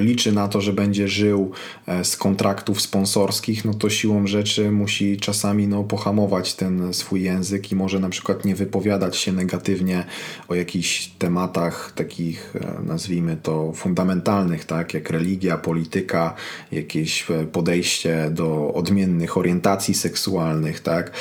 liczy 0.00 0.32
na 0.32 0.48
to, 0.48 0.60
że 0.60 0.72
będzie 0.72 1.08
żył 1.08 1.52
e, 1.86 2.04
z 2.04 2.16
kontraktów 2.16 2.80
sponsorskich, 2.80 3.64
no 3.64 3.74
to 3.74 3.90
siłą 3.90 4.26
rzeczy 4.26 4.70
musi 4.70 5.16
czasami 5.16 5.68
no, 5.68 5.84
pohamować 5.84 6.54
ten 6.54 6.94
swój 6.94 7.22
język 7.22 7.72
i 7.72 7.76
może 7.76 8.00
na 8.00 8.08
przykład 8.08 8.44
nie 8.44 8.54
wypowiadać 8.54 9.16
się 9.16 9.32
negatywnie 9.32 10.04
o 10.48 10.54
jakichś 10.54 11.06
tematach 11.06 11.92
takich, 11.94 12.56
e, 12.56 12.82
nazwijmy 12.82 13.36
to, 13.42 13.72
fundamentalnych, 13.72 14.64
tak, 14.64 14.94
jak 14.94 15.10
religia, 15.10 15.58
polityka, 15.58 16.34
jakieś 16.72 17.30
e, 17.30 17.46
podejście 17.46 18.30
do 18.30 18.74
odmiennych 18.74 19.36
orientacji 19.36 19.94
seksualnych, 19.94 20.80
tak, 20.80 21.12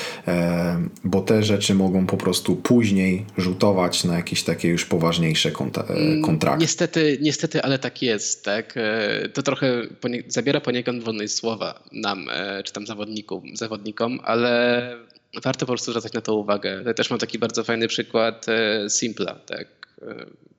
bo 1.04 1.22
te 1.22 1.44
rzeczy 1.44 1.76
mogą 1.76 2.06
po 2.06 2.18
prostu 2.18 2.56
później 2.56 3.26
rzutować 3.38 4.04
na 4.04 4.16
jakieś 4.16 4.44
takie 4.44 4.68
już 4.68 4.86
poważniejsze 4.86 5.52
mm, 5.90 6.22
kontrakty. 6.22 6.62
Niestety, 6.62 7.18
niestety, 7.22 7.62
ale 7.62 7.80
tak 7.80 8.02
jest, 8.02 8.46
tak 8.46 8.69
e, 8.78 9.30
to 9.34 9.44
trochę 9.44 9.88
ponie 10.02 10.24
zabiera 10.28 10.62
poniekąd 10.62 11.04
wolność 11.04 11.34
słowa 11.34 11.84
nam, 11.92 12.30
e, 12.30 12.64
czy 12.64 12.74
tam 12.74 12.88
zawodnikom, 12.88 13.44
zawodnikom, 13.54 14.20
ale 14.24 14.96
warto 15.44 15.66
po 15.66 15.72
prostu 15.72 15.92
zwracać 15.92 16.14
na 16.14 16.22
to 16.22 16.36
uwagę. 16.36 16.84
Ja 16.86 16.94
też 16.94 17.10
mam 17.10 17.20
taki 17.20 17.40
bardzo 17.40 17.64
fajny 17.64 17.88
przykład 17.88 18.46
e, 18.50 18.90
Simpla, 18.90 19.36
tak. 19.36 19.68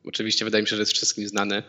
Oczywiście 0.04 0.44
wydaje 0.44 0.62
mi 0.62 0.68
się, 0.68 0.76
że 0.76 0.82
jest 0.82 0.92
wszystkim 0.92 1.28
znany. 1.28 1.62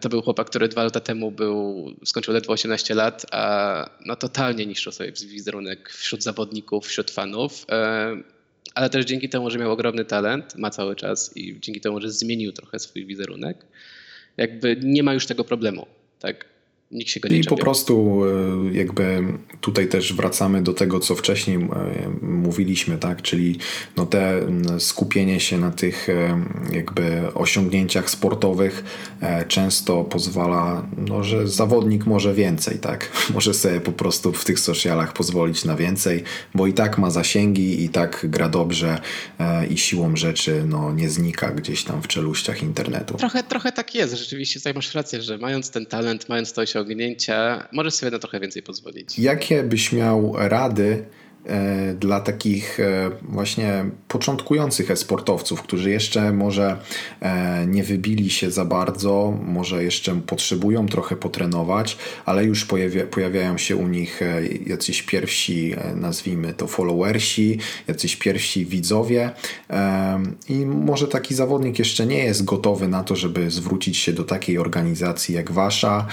To 0.00 0.08
był 0.08 0.22
chłopak, 0.22 0.46
który 0.46 0.68
dwa 0.68 0.84
lata 0.84 1.00
temu 1.00 1.30
był, 1.30 1.90
skończył 2.04 2.34
ledwo 2.34 2.52
18 2.52 2.94
lat, 2.94 3.26
a 3.32 3.90
no 4.06 4.16
totalnie 4.16 4.66
niszczył 4.66 4.92
sobie 4.92 5.12
wizerunek 5.12 5.90
wśród 5.90 6.22
zawodników, 6.22 6.86
wśród 6.86 7.10
fanów. 7.10 7.66
Ale 8.74 8.90
też 8.90 9.04
dzięki 9.04 9.28
temu, 9.28 9.50
że 9.50 9.58
miał 9.58 9.72
ogromny 9.72 10.04
talent, 10.04 10.56
ma 10.56 10.70
cały 10.70 10.96
czas 10.96 11.36
i 11.36 11.60
dzięki 11.60 11.80
temu, 11.80 12.00
że 12.00 12.10
zmienił 12.10 12.52
trochę 12.52 12.78
swój 12.78 13.06
wizerunek, 13.06 13.66
jakby 14.36 14.76
nie 14.82 15.02
ma 15.02 15.14
już 15.14 15.26
tego 15.26 15.44
problemu. 15.44 15.86
Tak? 16.18 16.53
Nikt 16.90 17.10
się 17.10 17.20
go 17.20 17.28
nie 17.28 17.38
I 17.38 17.44
po 17.44 17.56
prostu 17.56 18.22
e, 18.24 18.74
jakby 18.74 19.22
tutaj 19.60 19.88
też 19.88 20.12
wracamy 20.12 20.62
do 20.62 20.72
tego, 20.72 21.00
co 21.00 21.14
wcześniej 21.14 21.56
e, 21.56 21.68
mówiliśmy, 22.22 22.98
tak? 22.98 23.22
Czyli 23.22 23.58
no 23.96 24.06
te 24.06 24.46
skupienie 24.78 25.40
się 25.40 25.58
na 25.58 25.70
tych 25.70 26.08
e, 26.08 26.44
jakby 26.72 27.22
osiągnięciach 27.34 28.10
sportowych 28.10 28.84
często 29.48 30.04
pozwala, 30.04 30.86
no, 30.96 31.24
że 31.24 31.48
zawodnik 31.48 32.06
może 32.06 32.34
więcej, 32.34 32.78
tak? 32.78 33.10
Może 33.34 33.54
sobie 33.54 33.80
po 33.80 33.92
prostu 33.92 34.32
w 34.32 34.44
tych 34.44 34.60
socialach 34.60 35.12
pozwolić 35.12 35.64
na 35.64 35.76
więcej, 35.76 36.22
bo 36.54 36.66
i 36.66 36.72
tak 36.72 36.98
ma 36.98 37.10
zasięgi, 37.10 37.84
i 37.84 37.88
tak 37.88 38.26
gra 38.28 38.48
dobrze 38.48 39.00
i 39.70 39.78
siłą 39.78 40.16
rzeczy 40.16 40.64
no, 40.68 40.92
nie 40.92 41.08
znika 41.08 41.50
gdzieś 41.50 41.84
tam 41.84 42.02
w 42.02 42.08
czeluściach 42.08 42.62
internetu. 42.62 43.14
Trochę, 43.14 43.42
trochę 43.42 43.72
tak 43.72 43.94
jest, 43.94 44.14
rzeczywiście 44.14 44.60
tutaj 44.60 44.74
masz 44.74 44.94
rację, 44.94 45.22
że 45.22 45.38
mając 45.38 45.70
ten 45.70 45.86
talent, 45.86 46.28
mając 46.28 46.52
to 46.52 46.60
osiągnięcie, 46.60 46.73
osiągnięcia, 46.74 47.68
możesz 47.72 47.94
sobie 47.94 48.12
na 48.12 48.18
trochę 48.18 48.40
więcej 48.40 48.62
pozwolić. 48.62 49.18
Jakie 49.18 49.62
byś 49.62 49.92
miał 49.92 50.34
rady 50.36 51.04
dla 51.98 52.20
takich 52.20 52.80
e, 52.80 53.10
właśnie 53.22 53.84
początkujących 54.08 54.90
e-sportowców, 54.90 55.62
którzy 55.62 55.90
jeszcze 55.90 56.32
może 56.32 56.76
e, 57.20 57.66
nie 57.66 57.84
wybili 57.84 58.30
się 58.30 58.50
za 58.50 58.64
bardzo, 58.64 59.38
może 59.46 59.84
jeszcze 59.84 60.20
potrzebują 60.20 60.86
trochę 60.86 61.16
potrenować, 61.16 61.96
ale 62.26 62.44
już 62.44 62.64
pojawia, 62.64 63.06
pojawiają 63.06 63.58
się 63.58 63.76
u 63.76 63.88
nich 63.88 64.20
jacyś 64.66 65.02
pierwsi, 65.02 65.74
nazwijmy 65.94 66.54
to 66.54 66.66
followersi, 66.66 67.58
jacyś 67.88 68.16
pierwsi 68.16 68.66
widzowie 68.66 69.30
i 70.48 70.54
może 70.66 71.08
taki 71.08 71.34
zawodnik 71.34 71.78
jeszcze 71.78 72.06
nie 72.06 72.18
jest 72.18 72.44
gotowy 72.44 72.88
na 72.88 73.04
to, 73.04 73.16
żeby 73.16 73.50
zwrócić 73.50 73.96
się 73.96 74.12
do 74.12 74.24
takiej 74.24 74.58
organizacji 74.58 75.34
jak 75.34 75.52
wasza, 75.52 76.06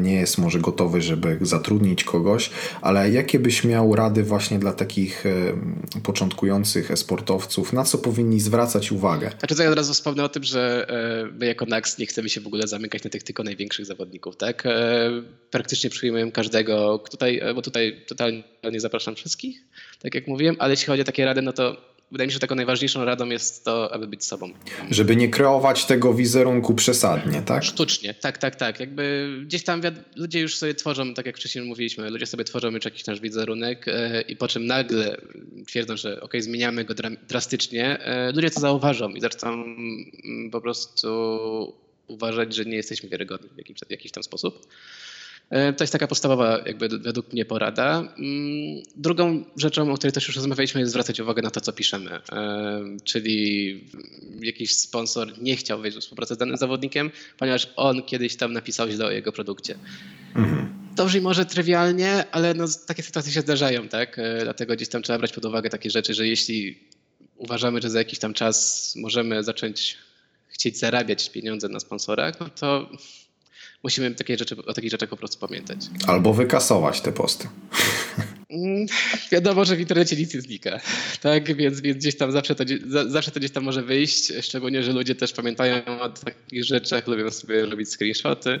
nie 0.00 0.14
jest 0.14 0.38
może 0.38 0.60
gotowy, 0.60 1.02
żeby 1.02 1.38
zatrudnić 1.40 2.04
kogoś, 2.04 2.50
ale 2.82 3.10
jakie 3.10 3.38
byś 3.38 3.64
miał 3.64 3.94
rady 3.94 4.22
właśnie 4.22 4.58
dla 4.62 4.72
takich 4.72 5.24
początkujących 6.02 6.90
sportowców, 6.98 7.72
na 7.72 7.84
co 7.84 7.98
powinni 7.98 8.40
zwracać 8.40 8.92
uwagę? 8.92 9.30
Znaczy, 9.38 9.54
to 9.56 9.62
ja 9.62 9.70
od 9.70 9.76
razu 9.76 9.94
wspomnę 9.94 10.24
o 10.24 10.28
tym, 10.28 10.44
że 10.44 10.86
my 11.38 11.46
jako 11.46 11.66
NAX 11.66 11.98
nie 11.98 12.06
chcemy 12.06 12.28
się 12.28 12.40
w 12.40 12.46
ogóle 12.46 12.66
zamykać 12.66 13.04
na 13.04 13.10
tych 13.10 13.22
tylko 13.22 13.42
największych 13.42 13.86
zawodników, 13.86 14.36
tak? 14.36 14.64
Praktycznie 15.50 15.90
przyjmujemy 15.90 16.32
każdego, 16.32 17.04
tutaj, 17.10 17.40
bo 17.54 17.62
tutaj 17.62 18.02
totalnie 18.06 18.42
nie 18.72 18.80
zapraszam 18.80 19.14
wszystkich, 19.14 19.60
tak 20.02 20.14
jak 20.14 20.26
mówiłem, 20.26 20.56
ale 20.58 20.72
jeśli 20.72 20.86
chodzi 20.86 21.02
o 21.02 21.04
takie 21.04 21.24
rady, 21.24 21.42
no 21.42 21.52
to 21.52 21.91
wydaje 22.12 22.26
mi 22.26 22.30
się, 22.30 22.34
że 22.34 22.40
taką 22.40 22.54
najważniejszą 22.54 23.04
radą 23.04 23.26
jest 23.26 23.64
to, 23.64 23.94
aby 23.94 24.06
być 24.06 24.24
sobą. 24.24 24.50
Żeby 24.90 25.16
nie 25.16 25.28
kreować 25.28 25.84
tego 25.84 26.14
wizerunku 26.14 26.74
przesadnie, 26.74 27.42
tak? 27.42 27.64
Sztucznie, 27.64 28.14
tak, 28.14 28.38
tak, 28.38 28.56
tak. 28.56 28.80
Jakby 28.80 29.28
gdzieś 29.44 29.64
tam 29.64 29.80
ludzie 30.16 30.40
już 30.40 30.56
sobie 30.56 30.74
tworzą, 30.74 31.14
tak 31.14 31.26
jak 31.26 31.36
wcześniej 31.36 31.64
mówiliśmy, 31.64 32.10
ludzie 32.10 32.26
sobie 32.26 32.44
tworzą 32.44 32.70
już 32.70 32.84
jakiś 32.84 33.06
nasz 33.06 33.20
wizerunek 33.20 33.88
e, 33.88 34.20
i 34.20 34.36
po 34.36 34.48
czym 34.48 34.66
nagle 34.66 35.16
twierdzą, 35.66 35.96
że 35.96 36.20
ok, 36.20 36.32
zmieniamy 36.38 36.84
go 36.84 36.94
drastycznie, 37.28 37.98
e, 37.98 38.32
ludzie 38.32 38.50
to 38.50 38.60
zauważą 38.60 39.08
i 39.10 39.20
zaczną 39.20 39.52
mm, 39.52 40.50
po 40.52 40.60
prostu 40.60 41.08
uważać, 42.06 42.54
że 42.54 42.64
nie 42.64 42.76
jesteśmy 42.76 43.08
wiarygodni 43.08 43.48
w 43.54 43.58
jakiś, 43.58 43.76
w 43.88 43.90
jakiś 43.90 44.12
tam 44.12 44.22
sposób. 44.22 44.66
E, 45.52 45.72
to 45.72 45.84
jest 45.84 45.92
taka 45.92 46.06
podstawowa, 46.06 46.58
jakby 46.66 46.88
według 46.88 47.32
mnie 47.32 47.44
porada. 47.44 47.98
Mm, 47.98 48.82
drugą 48.96 49.44
rzeczą, 49.56 49.92
o 49.92 49.94
której 49.94 50.12
też 50.12 50.26
już 50.26 50.36
rozmawialiśmy, 50.36 50.80
jest 50.80 50.92
zwracać 50.92 51.20
uwagę 51.20 51.42
na 51.42 51.50
to, 51.50 51.60
co 51.60 51.72
piszemy. 51.72 52.10
E, 52.10 52.82
czyli 53.04 53.80
jakiś 54.40 54.76
sponsor 54.76 55.42
nie 55.42 55.56
chciał 55.56 55.80
wejść 55.80 55.96
w 55.96 56.00
współpracę 56.00 56.34
z 56.34 56.38
danym 56.38 56.56
zawodnikiem, 56.56 57.10
ponieważ 57.38 57.68
on 57.76 58.02
kiedyś 58.02 58.36
tam 58.36 58.52
napisał 58.52 58.90
źle 58.90 59.06
o 59.06 59.10
jego 59.10 59.32
produkcie. 59.32 59.74
Mhm. 60.36 60.72
To 60.96 61.06
brzmi 61.06 61.20
może 61.20 61.46
trywialnie, 61.46 62.24
ale 62.30 62.54
no, 62.54 62.64
takie 62.86 63.02
sytuacje 63.02 63.32
się 63.32 63.40
zdarzają, 63.40 63.88
tak? 63.88 64.18
E, 64.18 64.40
dlatego 64.42 64.74
gdzieś 64.74 64.88
tam 64.88 65.02
trzeba 65.02 65.18
brać 65.18 65.32
pod 65.32 65.44
uwagę 65.44 65.70
takie 65.70 65.90
rzeczy, 65.90 66.14
że 66.14 66.26
jeśli 66.26 66.78
uważamy, 67.36 67.82
że 67.82 67.90
za 67.90 67.98
jakiś 67.98 68.18
tam 68.18 68.34
czas 68.34 68.94
możemy 68.96 69.44
zacząć 69.44 69.98
chcieć 70.48 70.78
zarabiać 70.78 71.30
pieniądze 71.30 71.68
na 71.68 71.80
sponsorach, 71.80 72.40
no 72.40 72.48
to 72.48 72.90
musimy 73.82 74.14
takie 74.14 74.38
rzeczy, 74.38 74.56
o 74.66 74.72
takich 74.72 74.90
rzeczach 74.90 75.08
po 75.08 75.16
prostu 75.16 75.46
pamiętać. 75.46 75.78
Albo 76.06 76.34
wykasować 76.34 77.00
te 77.00 77.12
posty. 77.12 77.48
Mm, 78.50 78.86
wiadomo, 79.32 79.64
że 79.64 79.76
w 79.76 79.80
internecie 79.80 80.16
nic 80.16 80.34
nie 80.34 80.40
znika, 80.40 80.80
tak? 81.20 81.56
Więc, 81.56 81.80
więc 81.80 81.98
gdzieś 81.98 82.16
tam 82.16 82.32
zawsze 82.32 82.54
to, 82.54 82.64
zawsze 83.06 83.30
to 83.30 83.40
gdzieś 83.40 83.50
tam 83.50 83.64
może 83.64 83.82
wyjść, 83.82 84.32
szczególnie, 84.40 84.82
że 84.82 84.92
ludzie 84.92 85.14
też 85.14 85.32
pamiętają 85.32 86.00
o 86.00 86.08
takich 86.08 86.64
rzeczach, 86.64 87.06
lubią 87.06 87.30
sobie 87.30 87.66
robić 87.66 87.88
screenshoty 87.88 88.60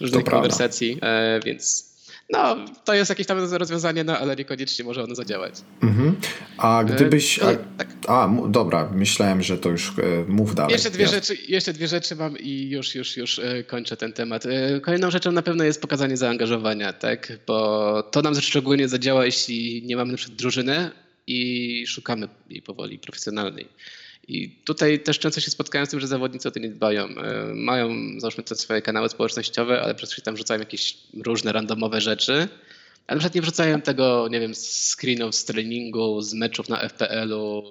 różnych 0.00 0.24
konwersacji, 0.24 0.98
e, 1.02 1.40
więc 1.44 1.91
no, 2.30 2.56
to 2.84 2.94
jest 2.94 3.10
jakieś 3.10 3.26
tam 3.26 3.38
rozwiązanie, 3.38 4.04
no 4.04 4.18
ale 4.18 4.36
niekoniecznie 4.36 4.84
może 4.84 5.04
ono 5.04 5.14
zadziałać. 5.14 5.54
Mhm. 5.82 6.16
A 6.58 6.82
e, 6.82 6.84
gdybyś. 6.84 7.38
A, 7.38 7.46
tak. 7.78 7.88
a, 8.08 8.30
dobra, 8.48 8.90
myślałem, 8.94 9.42
że 9.42 9.58
to 9.58 9.68
już 9.68 9.88
e, 9.88 9.92
mów 10.28 10.54
dalej. 10.54 10.72
Jeszcze 10.72 10.90
dwie, 10.90 11.04
ja. 11.04 11.10
rzeczy, 11.10 11.36
jeszcze 11.48 11.72
dwie 11.72 11.88
rzeczy 11.88 12.16
mam 12.16 12.38
i 12.38 12.68
już, 12.70 12.94
już, 12.94 13.16
już 13.16 13.38
e, 13.38 13.64
kończę 13.64 13.96
ten 13.96 14.12
temat. 14.12 14.44
Kolejną 14.82 15.10
rzeczą 15.10 15.32
na 15.32 15.42
pewno 15.42 15.64
jest 15.64 15.82
pokazanie 15.82 16.16
zaangażowania, 16.16 16.92
tak? 16.92 17.32
Bo 17.46 18.02
to 18.02 18.22
nam 18.22 18.40
szczególnie 18.40 18.88
zadziała, 18.88 19.24
jeśli 19.24 19.82
nie 19.86 19.96
mamy 19.96 20.12
na 20.12 20.18
przykład 20.18 20.38
drużyny 20.38 20.90
i 21.26 21.84
szukamy 21.86 22.28
jej 22.50 22.62
powoli 22.62 22.98
profesjonalnej. 22.98 23.68
I 24.28 24.50
tutaj 24.64 25.00
też 25.00 25.18
często 25.18 25.40
się 25.40 25.50
spotkałem 25.50 25.86
z 25.86 25.90
tym, 25.90 26.00
że 26.00 26.06
zawodnicy 26.06 26.48
o 26.48 26.50
to 26.50 26.60
nie 26.60 26.68
dbają. 26.68 27.08
E, 27.08 27.54
mają, 27.54 27.90
załóżmy, 28.20 28.44
te 28.44 28.54
swoje 28.54 28.82
kanały 28.82 29.08
społecznościowe, 29.08 29.82
ale 29.82 29.94
przez 29.94 30.12
chwilę 30.12 30.24
tam 30.24 30.34
wrzucają 30.34 30.60
jakieś 30.60 30.98
różne 31.24 31.52
randomowe 31.52 32.00
rzeczy. 32.00 32.32
Ale 33.06 33.16
na 33.16 33.18
przykład 33.18 33.34
nie 33.34 33.42
wrzucają 33.42 33.80
tego, 33.80 34.28
nie 34.30 34.40
wiem, 34.40 34.54
screenów 34.54 35.34
z 35.34 35.44
treningu, 35.44 36.20
z 36.20 36.34
meczów 36.34 36.68
na 36.68 36.88
FPL-u. 36.88 37.62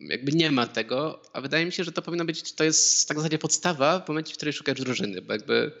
Jakby 0.00 0.32
nie 0.32 0.50
ma 0.50 0.66
tego, 0.66 1.22
a 1.32 1.40
wydaje 1.40 1.66
mi 1.66 1.72
się, 1.72 1.84
że 1.84 1.92
to 1.92 2.02
powinno 2.02 2.24
być, 2.24 2.52
to 2.52 2.64
jest 2.64 3.08
tak 3.08 3.16
w 3.16 3.20
zasadzie 3.20 3.38
podstawa 3.38 4.00
w 4.00 4.08
momencie, 4.08 4.34
w 4.34 4.36
której 4.36 4.52
szukasz 4.52 4.80
drużyny, 4.80 5.22
bo 5.22 5.32
jakby 5.32 5.72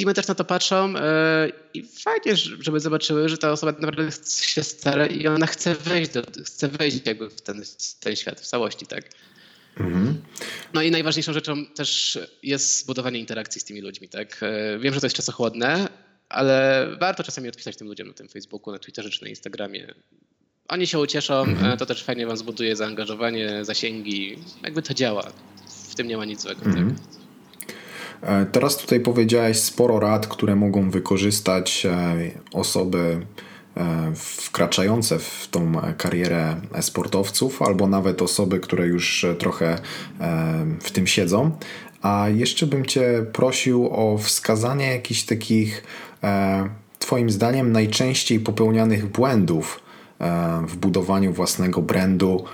teamy 0.00 0.14
też 0.14 0.26
na 0.26 0.34
to 0.34 0.44
patrzą 0.44 0.96
e, 0.96 1.48
i 1.74 1.82
fajnie, 1.82 2.36
żeby 2.36 2.80
zobaczyły, 2.80 3.28
że 3.28 3.38
ta 3.38 3.52
osoba 3.52 3.72
naprawdę 3.72 4.12
się 4.52 4.62
stara 4.62 5.06
i 5.06 5.26
ona 5.26 5.46
chce 5.46 5.74
wejść, 5.74 6.10
do, 6.10 6.22
chce 6.44 6.68
wejść 6.68 7.00
jakby 7.06 7.30
w 7.30 7.40
ten, 7.40 7.62
ten 8.00 8.16
świat 8.16 8.40
w 8.40 8.46
całości, 8.46 8.86
tak? 8.86 9.04
Mhm. 9.76 10.22
No 10.74 10.82
i 10.82 10.90
najważniejszą 10.90 11.32
rzeczą 11.32 11.66
też 11.66 12.18
jest 12.42 12.86
budowanie 12.86 13.20
interakcji 13.20 13.60
z 13.60 13.64
tymi 13.64 13.80
ludźmi, 13.80 14.08
tak? 14.08 14.40
E, 14.42 14.78
wiem, 14.78 14.94
że 14.94 15.00
to 15.00 15.06
jest 15.06 15.16
czasochłodne, 15.16 15.88
ale 16.28 16.86
warto 17.00 17.22
czasami 17.22 17.48
odpisać 17.48 17.76
tym 17.76 17.88
ludziom 17.88 18.08
na 18.08 18.14
tym 18.14 18.28
Facebooku, 18.28 18.72
na 18.72 18.78
Twitterze 18.78 19.10
czy 19.10 19.22
na 19.22 19.28
Instagramie. 19.28 19.94
Oni 20.68 20.86
się 20.86 20.98
ucieszą, 20.98 21.42
mhm. 21.42 21.72
E, 21.72 21.76
to 21.76 21.86
też 21.86 22.04
fajnie 22.04 22.26
wam 22.26 22.36
zbuduje 22.36 22.76
zaangażowanie, 22.76 23.64
zasięgi, 23.64 24.38
jakby 24.62 24.82
to 24.82 24.94
działa. 24.94 25.32
W 25.90 25.94
tym 25.94 26.08
nie 26.08 26.16
ma 26.16 26.24
nic 26.24 26.42
złego. 26.42 26.64
Mhm. 26.64 26.96
Tak? 26.96 27.19
E, 28.22 28.46
teraz 28.46 28.76
tutaj 28.76 29.00
powiedziałeś 29.00 29.58
sporo 29.58 30.00
rad, 30.00 30.26
które 30.26 30.56
mogą 30.56 30.90
wykorzystać 30.90 31.86
e, 31.86 32.16
osoby 32.52 33.26
e, 33.76 34.12
wkraczające 34.14 35.18
w 35.18 35.48
tą 35.50 35.72
karierę 35.96 36.56
sportowców, 36.80 37.62
albo 37.62 37.86
nawet 37.86 38.22
osoby, 38.22 38.60
które 38.60 38.86
już 38.86 39.26
trochę 39.38 39.78
w 40.80 40.90
tym 40.90 41.06
siedzą. 41.06 41.50
A 42.02 42.26
jeszcze 42.28 42.66
bym 42.66 42.86
Cię 42.86 43.26
prosił 43.32 43.88
o 43.92 44.18
wskazanie 44.18 44.86
jakichś 44.86 45.22
takich, 45.22 45.84
Twoim 46.98 47.30
zdaniem, 47.30 47.72
najczęściej 47.72 48.40
popełnianych 48.40 49.06
błędów 49.06 49.80
w 50.66 50.76
budowaniu 50.76 51.32
własnego 51.32 51.82
brandu 51.82 52.44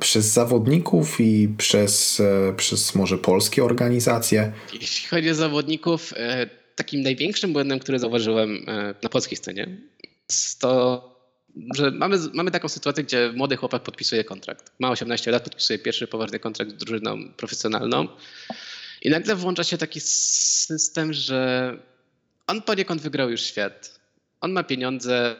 przez 0.00 0.26
zawodników 0.26 1.20
i 1.20 1.48
przez, 1.58 2.20
e, 2.20 2.54
przez 2.56 2.94
może 2.94 3.18
polskie 3.18 3.64
organizacje? 3.64 4.52
Jeśli 4.72 5.08
chodzi 5.08 5.30
o 5.30 5.34
zawodników, 5.34 6.12
e, 6.16 6.46
takim 6.76 7.02
największym 7.02 7.52
błędem, 7.52 7.78
który 7.78 7.98
zauważyłem 7.98 8.66
na 9.02 9.08
polskiej 9.08 9.36
scenie, 9.36 9.76
to, 10.60 11.02
że 11.74 11.90
mamy, 11.90 12.18
mamy 12.34 12.50
taką 12.50 12.68
sytuację, 12.68 13.04
gdzie 13.04 13.32
młody 13.36 13.56
chłopak 13.56 13.82
podpisuje 13.82 14.24
kontrakt. 14.24 14.72
Ma 14.78 14.90
18 14.90 15.30
lat, 15.30 15.42
podpisuje 15.42 15.78
pierwszy 15.78 16.06
poważny 16.06 16.38
kontrakt 16.38 16.70
z 16.70 16.74
drużyną 16.74 17.32
profesjonalną 17.36 18.08
i 19.02 19.10
nagle 19.10 19.36
włącza 19.36 19.64
się 19.64 19.78
taki 19.78 20.00
system, 20.00 21.12
że 21.12 21.72
on 22.46 22.62
poniekąd 22.62 23.02
wygrał 23.02 23.30
już 23.30 23.40
świat. 23.40 24.00
On 24.40 24.52
ma 24.52 24.62
pieniądze, 24.62 25.36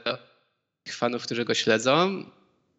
fanów, 0.89 1.23
którzy 1.23 1.45
go 1.45 1.55
śledzą 1.55 2.25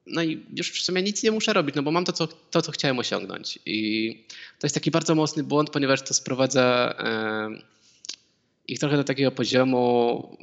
no 0.09 0.23
i 0.23 0.45
już 0.55 0.71
w 0.71 0.81
sumie 0.81 1.01
nic 1.01 1.23
nie 1.23 1.31
muszę 1.31 1.53
robić, 1.53 1.75
no 1.75 1.83
bo 1.83 1.91
mam 1.91 2.05
to, 2.05 2.11
co, 2.11 2.27
to, 2.27 2.61
co 2.61 2.71
chciałem 2.71 2.99
osiągnąć. 2.99 3.59
I 3.65 4.11
to 4.59 4.67
jest 4.67 4.75
taki 4.75 4.91
bardzo 4.91 5.15
mocny 5.15 5.43
błąd, 5.43 5.69
ponieważ 5.69 6.01
to 6.01 6.13
sprowadza 6.13 6.95
ich 8.67 8.79
trochę 8.79 8.97
do 8.97 9.03
takiego 9.03 9.31
poziomu, 9.31 10.37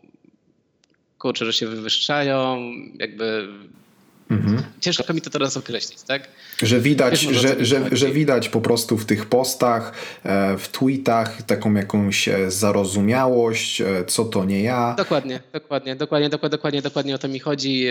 kurczę, 1.18 1.44
że 1.46 1.52
się 1.52 1.66
wywyższają, 1.66 2.72
jakby 2.98 3.48
Mhm. 4.30 4.62
Ciężko 4.80 5.14
mi 5.14 5.20
to 5.20 5.30
teraz 5.30 5.56
określić, 5.56 6.02
tak? 6.02 6.28
Że 6.62 6.80
widać, 6.80 7.20
że, 7.20 7.64
że, 7.64 7.88
że, 7.92 8.10
widać 8.10 8.48
po 8.48 8.60
prostu 8.60 8.96
w 8.96 9.06
tych 9.06 9.26
postach, 9.26 9.92
e, 10.24 10.58
w 10.58 10.68
tweetach 10.68 11.42
taką 11.42 11.74
jakąś 11.74 12.28
e, 12.28 12.50
zarozumiałość, 12.50 13.80
e, 13.80 14.04
co 14.06 14.24
to 14.24 14.44
nie 14.44 14.62
ja. 14.62 14.94
Dokładnie, 14.98 15.40
dokładnie, 15.52 15.96
dokładnie, 15.96 16.28
dokładnie, 16.30 16.50
dokładnie, 16.50 16.82
dokładnie 16.82 17.14
o 17.14 17.18
to 17.18 17.28
mi 17.28 17.38
chodzi. 17.38 17.86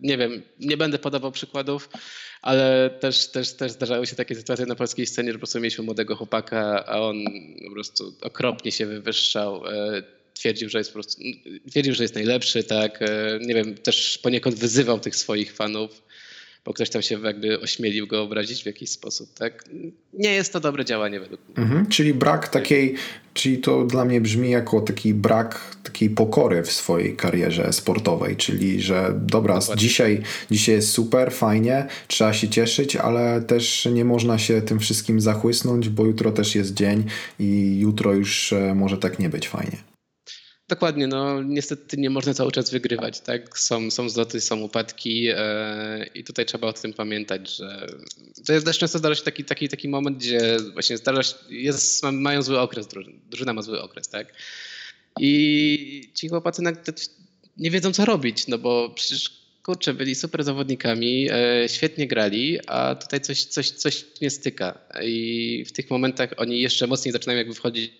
Nie 0.00 0.18
wiem, 0.18 0.42
nie 0.60 0.76
będę 0.76 0.98
podawał 0.98 1.32
przykładów, 1.32 1.88
ale 2.42 2.90
też, 3.00 3.28
też, 3.28 3.52
też 3.52 3.72
zdarzały 3.72 4.06
się 4.06 4.16
takie 4.16 4.34
sytuacje 4.34 4.66
na 4.66 4.74
polskiej 4.74 5.06
scenie, 5.06 5.28
że 5.28 5.34
po 5.34 5.38
prostu 5.38 5.60
mieliśmy 5.60 5.84
młodego 5.84 6.16
chłopaka, 6.16 6.86
a 6.86 7.00
on 7.00 7.24
po 7.68 7.72
prostu 7.72 8.14
okropnie 8.22 8.72
się 8.72 8.86
wywyższał 8.86 9.62
twierdził, 10.40 10.68
że 10.68 10.78
jest 10.78 10.90
po 10.90 10.94
prostu, 10.94 11.22
twierdził, 11.70 11.94
że 11.94 12.04
jest 12.04 12.14
najlepszy, 12.14 12.64
tak, 12.64 13.02
e, 13.02 13.38
nie 13.40 13.54
wiem, 13.54 13.74
też 13.74 14.18
poniekąd 14.18 14.56
wyzywał 14.56 15.00
tych 15.00 15.16
swoich 15.16 15.52
fanów, 15.52 16.02
bo 16.64 16.72
ktoś 16.72 16.90
tam 16.90 17.02
się 17.02 17.20
jakby 17.20 17.60
ośmielił 17.60 18.06
go 18.06 18.22
obrazić 18.22 18.62
w 18.62 18.66
jakiś 18.66 18.90
sposób, 18.90 19.34
tak. 19.34 19.64
Nie 20.12 20.32
jest 20.32 20.52
to 20.52 20.60
dobre 20.60 20.84
działanie 20.84 21.20
według 21.20 21.40
mnie. 21.48 21.56
Mhm, 21.56 21.86
czyli 21.86 22.14
brak 22.14 22.48
takiej, 22.48 22.94
czyli 23.34 23.58
to 23.58 23.84
dla 23.84 24.04
mnie 24.04 24.20
brzmi 24.20 24.50
jako 24.50 24.80
taki 24.80 25.14
brak 25.14 25.76
takiej 25.82 26.10
pokory 26.10 26.62
w 26.62 26.72
swojej 26.72 27.16
karierze 27.16 27.72
sportowej, 27.72 28.36
czyli 28.36 28.80
że 28.80 29.14
dobra, 29.16 29.58
dzisiaj, 29.76 30.22
dzisiaj 30.50 30.74
jest 30.74 30.90
super, 30.90 31.32
fajnie, 31.32 31.86
trzeba 32.08 32.32
się 32.32 32.48
cieszyć, 32.48 32.96
ale 32.96 33.42
też 33.42 33.88
nie 33.92 34.04
można 34.04 34.38
się 34.38 34.62
tym 34.62 34.80
wszystkim 34.80 35.20
zachłysnąć, 35.20 35.88
bo 35.88 36.06
jutro 36.06 36.32
też 36.32 36.54
jest 36.54 36.74
dzień 36.74 37.04
i 37.38 37.78
jutro 37.78 38.12
już 38.12 38.52
e, 38.52 38.74
może 38.74 38.98
tak 38.98 39.18
nie 39.18 39.28
być 39.28 39.48
fajnie. 39.48 39.89
Dokładnie, 40.70 41.06
no 41.06 41.42
niestety 41.42 41.96
nie 41.96 42.10
można 42.10 42.34
cały 42.34 42.52
czas 42.52 42.70
wygrywać, 42.70 43.20
tak? 43.20 43.58
Są, 43.58 43.90
są 43.90 44.08
zloty, 44.08 44.40
są 44.40 44.60
upadki 44.60 45.28
e, 45.28 46.06
i 46.14 46.24
tutaj 46.24 46.46
trzeba 46.46 46.68
o 46.68 46.72
tym 46.72 46.92
pamiętać, 46.92 47.56
że 47.56 47.86
to 48.46 48.52
jest 48.52 48.66
też 48.66 48.78
często 48.78 48.98
zdarza 48.98 49.14
się 49.14 49.22
taki, 49.22 49.44
taki, 49.44 49.68
taki 49.68 49.88
moment, 49.88 50.18
gdzie 50.18 50.56
właśnie 50.72 50.96
zdarza 50.96 51.22
się, 51.22 51.34
jest, 51.48 52.02
mają 52.02 52.42
zły 52.42 52.60
okres, 52.60 52.86
drużyna, 52.86 53.18
drużyna 53.30 53.52
ma 53.52 53.62
zły 53.62 53.82
okres, 53.82 54.08
tak? 54.08 54.34
I 55.20 56.10
ci 56.14 56.28
chłopacy 56.28 56.62
nie 57.56 57.70
wiedzą 57.70 57.92
co 57.92 58.04
robić, 58.04 58.46
no 58.46 58.58
bo 58.58 58.90
przecież 58.90 59.30
kurczę, 59.62 59.94
byli 59.94 60.14
super 60.14 60.44
zawodnikami, 60.44 61.28
e, 61.30 61.68
świetnie 61.68 62.06
grali, 62.06 62.58
a 62.66 62.94
tutaj 62.94 63.20
coś, 63.20 63.44
coś, 63.44 63.70
coś 63.70 64.04
nie 64.20 64.30
styka. 64.30 64.78
I 65.02 65.64
w 65.68 65.72
tych 65.72 65.90
momentach 65.90 66.34
oni 66.36 66.60
jeszcze 66.60 66.86
mocniej 66.86 67.12
zaczynają 67.12 67.38
jakby 67.38 67.54
wchodzić. 67.54 67.92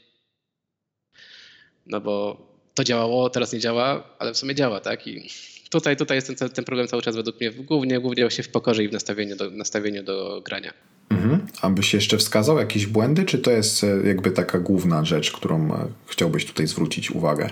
No 1.86 2.00
bo 2.00 2.49
to 2.74 2.84
działało, 2.84 3.30
teraz 3.30 3.52
nie 3.52 3.58
działa, 3.58 4.02
ale 4.18 4.34
w 4.34 4.36
sumie 4.36 4.54
działa, 4.54 4.80
tak? 4.80 5.06
I 5.06 5.30
tutaj, 5.70 5.96
tutaj 5.96 6.16
jest 6.16 6.38
ten, 6.38 6.50
ten 6.50 6.64
problem 6.64 6.88
cały 6.88 7.02
czas 7.02 7.16
według 7.16 7.40
mnie 7.40 7.50
głównie, 7.50 8.00
głównie 8.00 8.22
właśnie 8.22 8.44
w 8.44 8.48
pokorze 8.48 8.84
i 8.84 8.88
w 8.88 8.92
nastawieniu 8.92 9.36
do, 9.36 9.50
nastawieniu 9.50 10.02
do 10.02 10.42
grania. 10.44 10.72
Mhm. 11.10 11.46
A 11.62 11.70
byś 11.70 11.94
jeszcze 11.94 12.18
wskazał 12.18 12.58
jakieś 12.58 12.86
błędy, 12.86 13.24
czy 13.24 13.38
to 13.38 13.50
jest 13.50 13.84
e, 13.84 13.86
jakby 14.04 14.30
taka 14.30 14.58
główna 14.58 15.04
rzecz, 15.04 15.32
którą 15.32 15.74
e, 15.74 15.88
chciałbyś 16.06 16.44
tutaj 16.44 16.66
zwrócić 16.66 17.10
uwagę? 17.10 17.50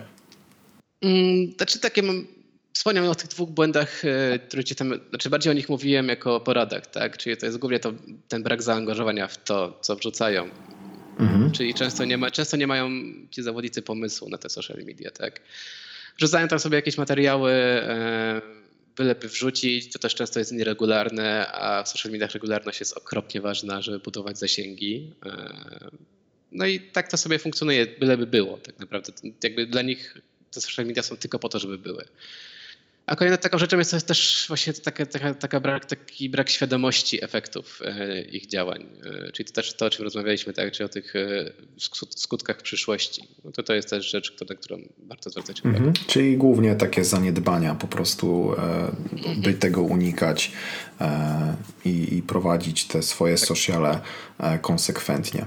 Mm, 1.02 1.52
znaczy 1.57 1.81
takie 1.81 2.02
mam, 2.02 2.26
wspomniałem 2.72 3.11
o 3.11 3.14
tych 3.14 3.28
dwóch 3.28 3.50
błędach, 3.50 4.04
e, 4.04 4.38
które 4.38 4.64
ci 4.64 4.74
tam, 4.74 4.92
znaczy 5.09 5.31
bardziej 5.31 5.50
o 5.50 5.54
nich 5.54 5.68
mówiłem 5.68 6.09
jako 6.09 6.40
poradach, 6.40 6.87
tak? 6.87 7.18
Czyli 7.18 7.37
to 7.37 7.46
jest 7.46 7.59
głównie 7.59 7.81
to, 7.81 7.92
ten 8.28 8.42
brak 8.42 8.62
zaangażowania 8.62 9.26
w 9.26 9.44
to, 9.44 9.78
co 9.81 9.96
wrzucają. 9.96 10.48
Mhm. 11.18 11.52
Czyli 11.52 11.74
często 11.74 12.04
nie, 12.04 12.18
ma, 12.18 12.31
często 12.31 12.57
nie 12.57 12.66
mają 12.66 12.90
ci 13.31 13.42
zawodnicy 13.42 13.83
pomysłu 13.83 14.28
na 14.28 14.38
te 14.38 14.48
social 14.48 14.85
media, 14.85 15.11
tak? 15.11 15.40
Wrzucają 16.18 16.48
tam 16.48 16.59
sobie 16.59 16.76
jakieś 16.76 16.98
materiały, 16.98 17.52
byleby 18.98 19.28
wrzucić, 19.28 19.92
to 19.92 19.98
też 19.98 20.14
często 20.14 20.38
jest 20.38 20.52
nieregularne, 20.52 21.52
a 21.52 21.83
w 21.83 21.88
social 21.88 22.12
mediach 22.12 22.31
regularność 22.31 22.81
jest 22.81 22.96
okropnie 22.96 23.40
ważna, 23.40 23.83
żeby 23.83 23.98
budować 23.98 24.38
zasięgi. 24.38 25.12
E, 25.26 25.90
no 26.52 26.66
i 26.66 26.81
tak 26.81 27.11
to 27.11 27.16
sobie 27.16 27.38
funkcjonuje, 27.38 27.87
byleby 27.87 28.26
było 28.26 28.59
tak 28.59 28.78
naprawdę. 28.78 29.12
Jakby 29.42 29.66
dla 29.66 29.83
nich 29.83 30.18
te 30.50 30.61
social 30.61 30.87
media 30.87 31.02
są 31.02 31.16
tylko 31.16 31.38
po 31.38 31.48
to, 31.48 31.59
żeby 31.59 31.78
były. 31.78 32.04
A 33.09 33.16
kolejną 33.16 33.38
taką 33.38 33.59
rzeczą 33.59 33.79
jest 33.79 34.07
też 34.07 34.44
właśnie 34.49 34.73
taka, 34.73 35.07
taka, 35.07 35.35
taka 35.35 35.61
brak, 35.61 35.85
taki 35.85 36.31
brak 36.31 36.51
świadomości 36.51 37.25
efektów 37.25 37.81
e, 37.85 38.23
ich 38.23 38.47
działań. 38.47 38.87
E, 39.27 39.33
czyli 39.33 39.47
to 39.47 39.53
też 39.53 39.75
to, 39.75 39.87
o 39.87 39.90
czym 39.90 40.05
rozmawialiśmy, 40.05 40.53
tak, 40.53 40.73
czyli 40.73 40.85
o 40.85 40.88
tych 40.88 41.16
e, 41.16 41.53
skutkach 42.16 42.62
przyszłości. 42.62 43.29
No 43.44 43.53
to 43.53 43.62
to 43.62 43.75
jest 43.75 43.90
też 43.90 44.11
rzecz, 44.11 44.37
na 44.49 44.57
którą 44.57 44.79
warto 44.99 45.31
zwracać 45.31 45.61
uwagę. 45.61 45.77
Mhm. 45.77 45.94
Czyli 46.07 46.37
głównie 46.37 46.75
takie 46.75 47.05
zaniedbania, 47.05 47.75
po 47.75 47.88
prostu 47.88 48.55
by 49.37 49.55
tego 49.55 49.83
unikać 49.83 50.53
i, 51.85 52.16
i 52.16 52.23
prowadzić 52.23 52.85
te 52.85 53.03
swoje 53.03 53.37
tak. 53.37 53.49
sociale 53.49 54.01
konsekwentnie. 54.62 55.47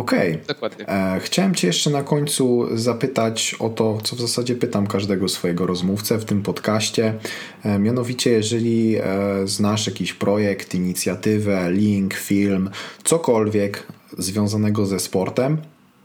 Okej. 0.00 0.32
Okay. 0.32 0.46
Dokładnie. 0.46 0.88
E, 0.88 1.20
chciałem 1.20 1.54
Cię 1.54 1.66
jeszcze 1.66 1.90
na 1.90 2.02
końcu 2.02 2.66
zapytać 2.74 3.56
o 3.58 3.68
to, 3.68 3.98
co 4.02 4.16
w 4.16 4.20
zasadzie 4.20 4.54
pytam 4.54 4.86
każdego 4.86 5.28
swojego 5.28 5.66
rozmówcę 5.66 6.18
w 6.18 6.24
tym 6.24 6.42
podcaście. 6.42 7.14
E, 7.62 7.78
mianowicie, 7.78 8.30
jeżeli 8.30 8.96
e, 8.96 9.02
znasz 9.44 9.86
jakiś 9.86 10.12
projekt, 10.12 10.74
inicjatywę, 10.74 11.72
link, 11.72 12.14
film, 12.14 12.70
cokolwiek 13.04 13.86
związanego 14.18 14.86
ze 14.86 15.00
sportem, 15.00 15.58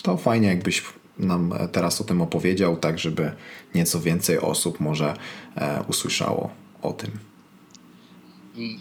to 0.04 0.18
fajnie, 0.18 0.48
jakbyś 0.48 0.84
nam 1.20 1.54
teraz 1.72 2.02
o 2.02 2.04
tym 2.04 2.22
opowiedział, 2.22 2.78
tak 2.78 3.00
żeby 3.00 3.32
nieco 3.76 4.00
więcej 4.00 4.40
osób 4.40 4.80
może 4.80 5.14
usłyszało 5.88 6.50
o 6.82 6.94
tym. 6.94 7.12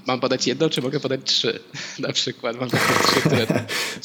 Mam 0.06 0.20
podać 0.20 0.46
jedno, 0.46 0.70
czy 0.70 0.82
mogę 0.82 1.00
podać 1.00 1.20
trzy? 1.24 1.60
Na 1.98 2.12
przykład 2.12 2.60
mam 2.60 2.70
takie 2.70 3.04
trzy, 3.06 3.20
które... 3.20 3.46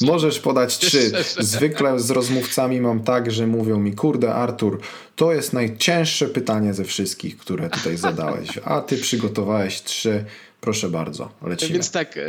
Możesz 0.00 0.38
podać 0.38 0.78
trzy. 0.78 1.12
Zwykle 1.38 2.00
z 2.00 2.10
rozmówcami 2.10 2.80
mam 2.80 3.02
tak, 3.02 3.30
że 3.30 3.46
mówią 3.46 3.78
mi, 3.78 3.94
kurde 3.94 4.34
Artur, 4.34 4.80
to 5.16 5.32
jest 5.32 5.52
najcięższe 5.52 6.26
pytanie 6.26 6.74
ze 6.74 6.84
wszystkich, 6.84 7.38
które 7.38 7.70
tutaj 7.70 7.96
zadałeś, 8.08 8.48
a 8.64 8.80
ty 8.80 8.96
przygotowałeś 8.98 9.82
trzy. 9.82 10.24
Proszę 10.60 10.88
bardzo, 10.88 11.32
lecimy. 11.42 11.72
Więc 11.72 11.90
tak, 11.90 12.16
e, 12.16 12.22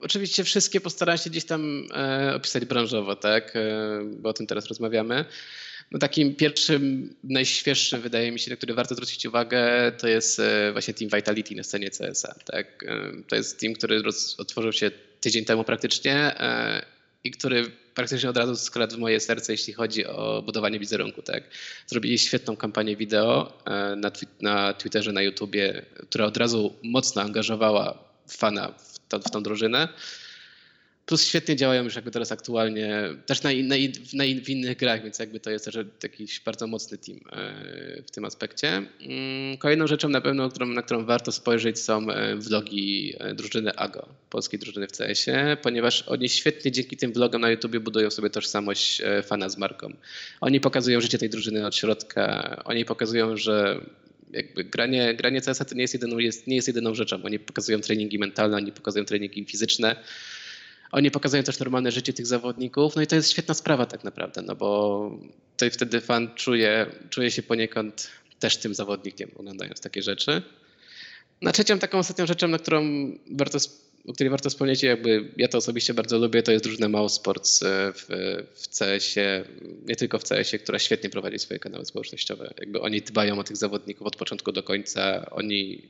oczywiście 0.00 0.44
wszystkie 0.44 0.80
postaram 0.80 1.18
się 1.18 1.30
gdzieś 1.30 1.44
tam 1.44 1.86
e, 1.94 2.34
opisać 2.34 2.64
branżowo, 2.64 3.16
tak, 3.16 3.56
e, 3.56 3.60
bo 4.04 4.28
o 4.28 4.32
tym 4.32 4.46
teraz 4.46 4.66
rozmawiamy. 4.66 5.24
No 5.90 5.98
takim 5.98 6.34
pierwszym, 6.34 7.14
najświeższym 7.24 8.00
wydaje 8.00 8.32
mi 8.32 8.38
się, 8.38 8.50
na 8.50 8.56
który 8.56 8.74
warto 8.74 8.94
zwrócić 8.94 9.26
uwagę, 9.26 9.92
to 9.98 10.08
jest 10.08 10.40
e, 10.40 10.72
właśnie 10.72 10.94
Team 10.94 11.10
Vitality 11.10 11.54
na 11.54 11.62
scenie 11.62 11.90
CSA. 11.90 12.34
Tak? 12.44 12.84
E, 12.86 13.12
to 13.28 13.36
jest 13.36 13.60
team, 13.60 13.74
który 13.74 14.02
otworzył 14.38 14.72
się 14.72 14.90
tydzień 15.20 15.44
temu 15.44 15.64
praktycznie 15.64 16.14
e, 16.14 16.82
i 17.24 17.30
który 17.30 17.70
praktycznie 17.94 18.30
od 18.30 18.36
razu 18.36 18.56
skradł 18.56 18.96
w 18.96 18.98
moje 18.98 19.20
serce, 19.20 19.52
jeśli 19.52 19.72
chodzi 19.72 20.06
o 20.06 20.42
budowanie 20.42 20.78
wizerunku. 20.78 21.22
Tak? 21.22 21.44
Zrobili 21.86 22.18
świetną 22.18 22.56
kampanię 22.56 22.96
wideo 22.96 23.52
na, 23.96 24.10
na 24.40 24.72
Twitterze, 24.72 25.12
na 25.12 25.22
YouTubie, 25.22 25.82
która 26.08 26.24
od 26.24 26.36
razu 26.36 26.74
mocno 26.82 27.22
angażowała 27.22 28.04
fana 28.28 28.68
w, 28.68 28.98
to, 29.08 29.18
w 29.18 29.30
tą 29.30 29.42
drużynę. 29.42 29.88
Plus 31.06 31.26
świetnie 31.26 31.56
działają 31.56 31.84
już 31.84 31.94
jakby 31.96 32.10
teraz 32.10 32.32
aktualnie, 32.32 33.02
też 33.26 33.42
na, 33.42 33.50
na, 33.50 33.74
na, 34.14 34.24
w 34.44 34.48
innych 34.48 34.76
grach, 34.76 35.02
więc 35.02 35.18
jakby 35.18 35.40
to 35.40 35.50
jest 35.50 35.64
też 35.64 35.78
jakiś 36.02 36.40
bardzo 36.40 36.66
mocny 36.66 36.98
team 36.98 37.18
e, 37.32 38.02
w 38.02 38.10
tym 38.10 38.24
aspekcie. 38.24 38.68
Mm, 38.68 39.58
kolejną 39.58 39.86
rzeczą 39.86 40.08
na 40.08 40.20
pewno, 40.20 40.48
którą, 40.48 40.66
na 40.66 40.82
którą 40.82 41.04
warto 41.04 41.32
spojrzeć 41.32 41.78
są 41.78 42.10
e, 42.10 42.36
vlogi 42.36 43.14
e, 43.18 43.34
drużyny 43.34 43.76
AGO, 43.76 44.08
polskiej 44.30 44.58
drużyny 44.58 44.86
w 44.86 44.92
CS-ie, 44.92 45.56
ponieważ 45.62 46.02
oni 46.02 46.28
świetnie 46.28 46.72
dzięki 46.72 46.96
tym 46.96 47.12
vlogom 47.12 47.40
na 47.40 47.50
YouTube 47.50 47.78
budują 47.78 48.10
sobie 48.10 48.30
tożsamość 48.30 49.02
fana 49.22 49.48
z 49.48 49.58
marką. 49.58 49.92
Oni 50.40 50.60
pokazują 50.60 51.00
życie 51.00 51.18
tej 51.18 51.30
drużyny 51.30 51.66
od 51.66 51.76
środka, 51.76 52.56
oni 52.64 52.84
pokazują, 52.84 53.36
że 53.36 53.80
jakby 54.32 54.64
granie, 54.64 55.14
granie 55.14 55.40
CS-a 55.40 55.64
to 55.64 55.74
nie 55.74 55.82
jest, 55.82 55.94
jedyną, 55.94 56.18
jest, 56.18 56.46
nie 56.46 56.56
jest 56.56 56.68
jedyną 56.68 56.94
rzeczą. 56.94 57.22
Oni 57.22 57.38
pokazują 57.38 57.80
treningi 57.80 58.18
mentalne, 58.18 58.56
oni 58.56 58.72
pokazują 58.72 59.04
treningi 59.04 59.44
fizyczne. 59.44 59.96
Oni 60.92 61.10
pokazują 61.10 61.42
też 61.42 61.58
normalne 61.58 61.92
życie 61.92 62.12
tych 62.12 62.26
zawodników, 62.26 62.96
no 62.96 63.02
i 63.02 63.06
to 63.06 63.16
jest 63.16 63.30
świetna 63.30 63.54
sprawa 63.54 63.86
tak 63.86 64.04
naprawdę, 64.04 64.42
no 64.42 64.54
bo 64.54 65.10
to 65.56 65.70
wtedy 65.70 66.00
fan 66.00 66.34
czuje, 66.34 66.86
czuje 67.10 67.30
się 67.30 67.42
poniekąd 67.42 68.10
też 68.38 68.56
tym 68.56 68.74
zawodnikiem, 68.74 69.30
oglądając 69.36 69.80
takie 69.80 70.02
rzeczy. 70.02 70.42
Na 71.42 71.52
trzecią 71.52 71.78
taką 71.78 71.98
ostatnią 71.98 72.26
rzeczą, 72.26 72.48
na 72.48 72.58
którą 72.58 72.82
warto, 73.30 73.58
o 74.08 74.12
której 74.12 74.30
warto 74.30 74.50
wspomnieć, 74.50 74.82
jakby 74.82 75.32
ja 75.36 75.48
to 75.48 75.58
osobiście 75.58 75.94
bardzo 75.94 76.18
lubię, 76.18 76.42
to 76.42 76.52
jest 76.52 76.80
Mao 76.88 77.08
Sports 77.08 77.62
e, 77.62 77.92
w, 77.92 78.06
w 78.54 78.78
CS-ie, 78.78 79.44
nie 79.86 79.96
tylko 79.96 80.18
w 80.18 80.24
CS-ie, 80.24 80.58
która 80.58 80.78
świetnie 80.78 81.10
prowadzi 81.10 81.38
swoje 81.38 81.60
kanały 81.60 81.86
społecznościowe. 81.86 82.54
Jakby 82.58 82.80
oni 82.80 83.02
dbają 83.02 83.38
o 83.38 83.44
tych 83.44 83.56
zawodników 83.56 84.06
od 84.06 84.16
początku 84.16 84.52
do 84.52 84.62
końca, 84.62 85.30
oni 85.30 85.82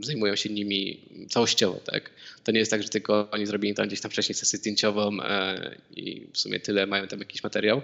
zajmują 0.00 0.36
się 0.36 0.50
nimi 0.50 1.00
całościowo, 1.30 1.80
tak? 1.84 2.10
To 2.44 2.52
nie 2.52 2.58
jest 2.58 2.70
tak, 2.70 2.82
że 2.82 2.88
tylko 2.88 3.28
oni 3.30 3.46
zrobili 3.46 3.74
tam 3.74 3.86
gdzieś 3.86 4.00
tam 4.00 4.10
wcześniej 4.10 4.34
sesję 4.34 4.58
zdjęciową 4.58 5.22
e, 5.22 5.74
i 5.96 6.26
w 6.32 6.38
sumie 6.38 6.60
tyle 6.60 6.86
mają 6.86 7.06
tam 7.06 7.18
jakiś 7.18 7.42
materiał, 7.42 7.82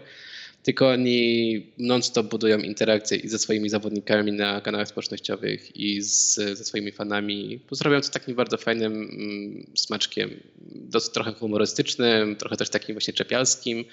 tylko 0.63 0.89
oni 0.89 1.67
non-stop 1.79 2.27
budują 2.27 2.59
interakcje 2.59 3.19
i 3.19 3.29
ze 3.29 3.39
swoimi 3.39 3.69
zawodnikami 3.69 4.33
na 4.33 4.61
kanałach 4.61 4.89
społecznościowych 4.89 5.77
i 5.77 6.03
z, 6.03 6.35
ze 6.35 6.65
swoimi 6.65 6.93
fanami. 6.93 7.61
Zrobią 7.71 8.01
to 8.01 8.09
takim 8.09 8.35
bardzo 8.35 8.57
fajnym 8.57 8.93
mm, 8.93 9.67
smaczkiem, 9.75 10.31
dosyć 10.75 11.13
trochę 11.13 11.33
humorystycznym, 11.33 12.37
trochę 12.37 12.57
też 12.57 12.71
takim 12.71 12.95
właśnie 12.95 13.15
czepialskim, 13.15 13.85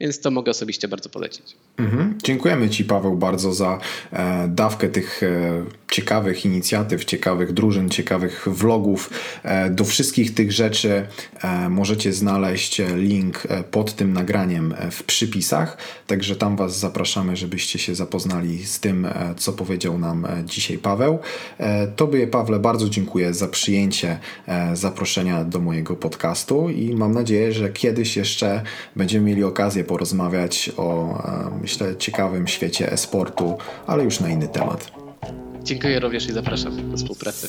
więc 0.00 0.20
to 0.20 0.30
mogę 0.30 0.50
osobiście 0.50 0.88
bardzo 0.88 1.08
polecić. 1.08 1.56
Mhm. 1.78 2.18
Dziękujemy 2.22 2.70
Ci, 2.70 2.84
Paweł, 2.84 3.16
bardzo 3.16 3.52
za 3.52 3.80
e, 4.12 4.48
dawkę 4.48 4.88
tych 4.88 5.22
e, 5.22 5.64
ciekawych 5.90 6.44
inicjatyw, 6.44 7.04
ciekawych 7.04 7.52
drużyn, 7.52 7.88
ciekawych 7.88 8.48
vlogów. 8.48 9.10
E, 9.42 9.70
do 9.70 9.84
wszystkich 9.84 10.34
tych 10.34 10.52
rzeczy 10.52 11.06
e, 11.42 11.68
możecie 11.68 12.12
znaleźć 12.12 12.82
link 12.96 13.46
e, 13.48 13.62
pod 13.62 13.94
tym 13.94 14.12
nagraniem 14.12 14.74
w 14.90 15.02
przypisach, 15.02 15.76
także 16.06 16.36
tam 16.36 16.56
Was 16.56 16.78
zapraszamy, 16.78 17.36
żebyście 17.36 17.78
się 17.78 17.94
zapoznali 17.94 18.66
z 18.66 18.80
tym, 18.80 19.06
co 19.36 19.52
powiedział 19.52 19.98
nam 19.98 20.26
dzisiaj 20.44 20.78
Paweł. 20.78 21.18
Tobie, 21.96 22.26
Pawle, 22.26 22.58
bardzo 22.58 22.88
dziękuję 22.88 23.34
za 23.34 23.48
przyjęcie 23.48 24.18
zaproszenia 24.74 25.44
do 25.44 25.60
mojego 25.60 25.96
podcastu 25.96 26.70
i 26.70 26.94
mam 26.94 27.12
nadzieję, 27.12 27.52
że 27.52 27.70
kiedyś 27.70 28.16
jeszcze 28.16 28.62
będziemy 28.96 29.26
mieli 29.26 29.44
okazję 29.44 29.84
porozmawiać 29.84 30.70
o, 30.76 31.18
myślę, 31.62 31.96
ciekawym 31.96 32.48
świecie 32.48 32.92
e-sportu, 32.92 33.58
ale 33.86 34.04
już 34.04 34.20
na 34.20 34.28
inny 34.28 34.48
temat. 34.48 34.99
Dziękuję 35.64 36.00
również 36.00 36.26
i 36.26 36.32
zapraszam 36.32 36.90
do 36.90 36.96
współpracy. 36.96 37.48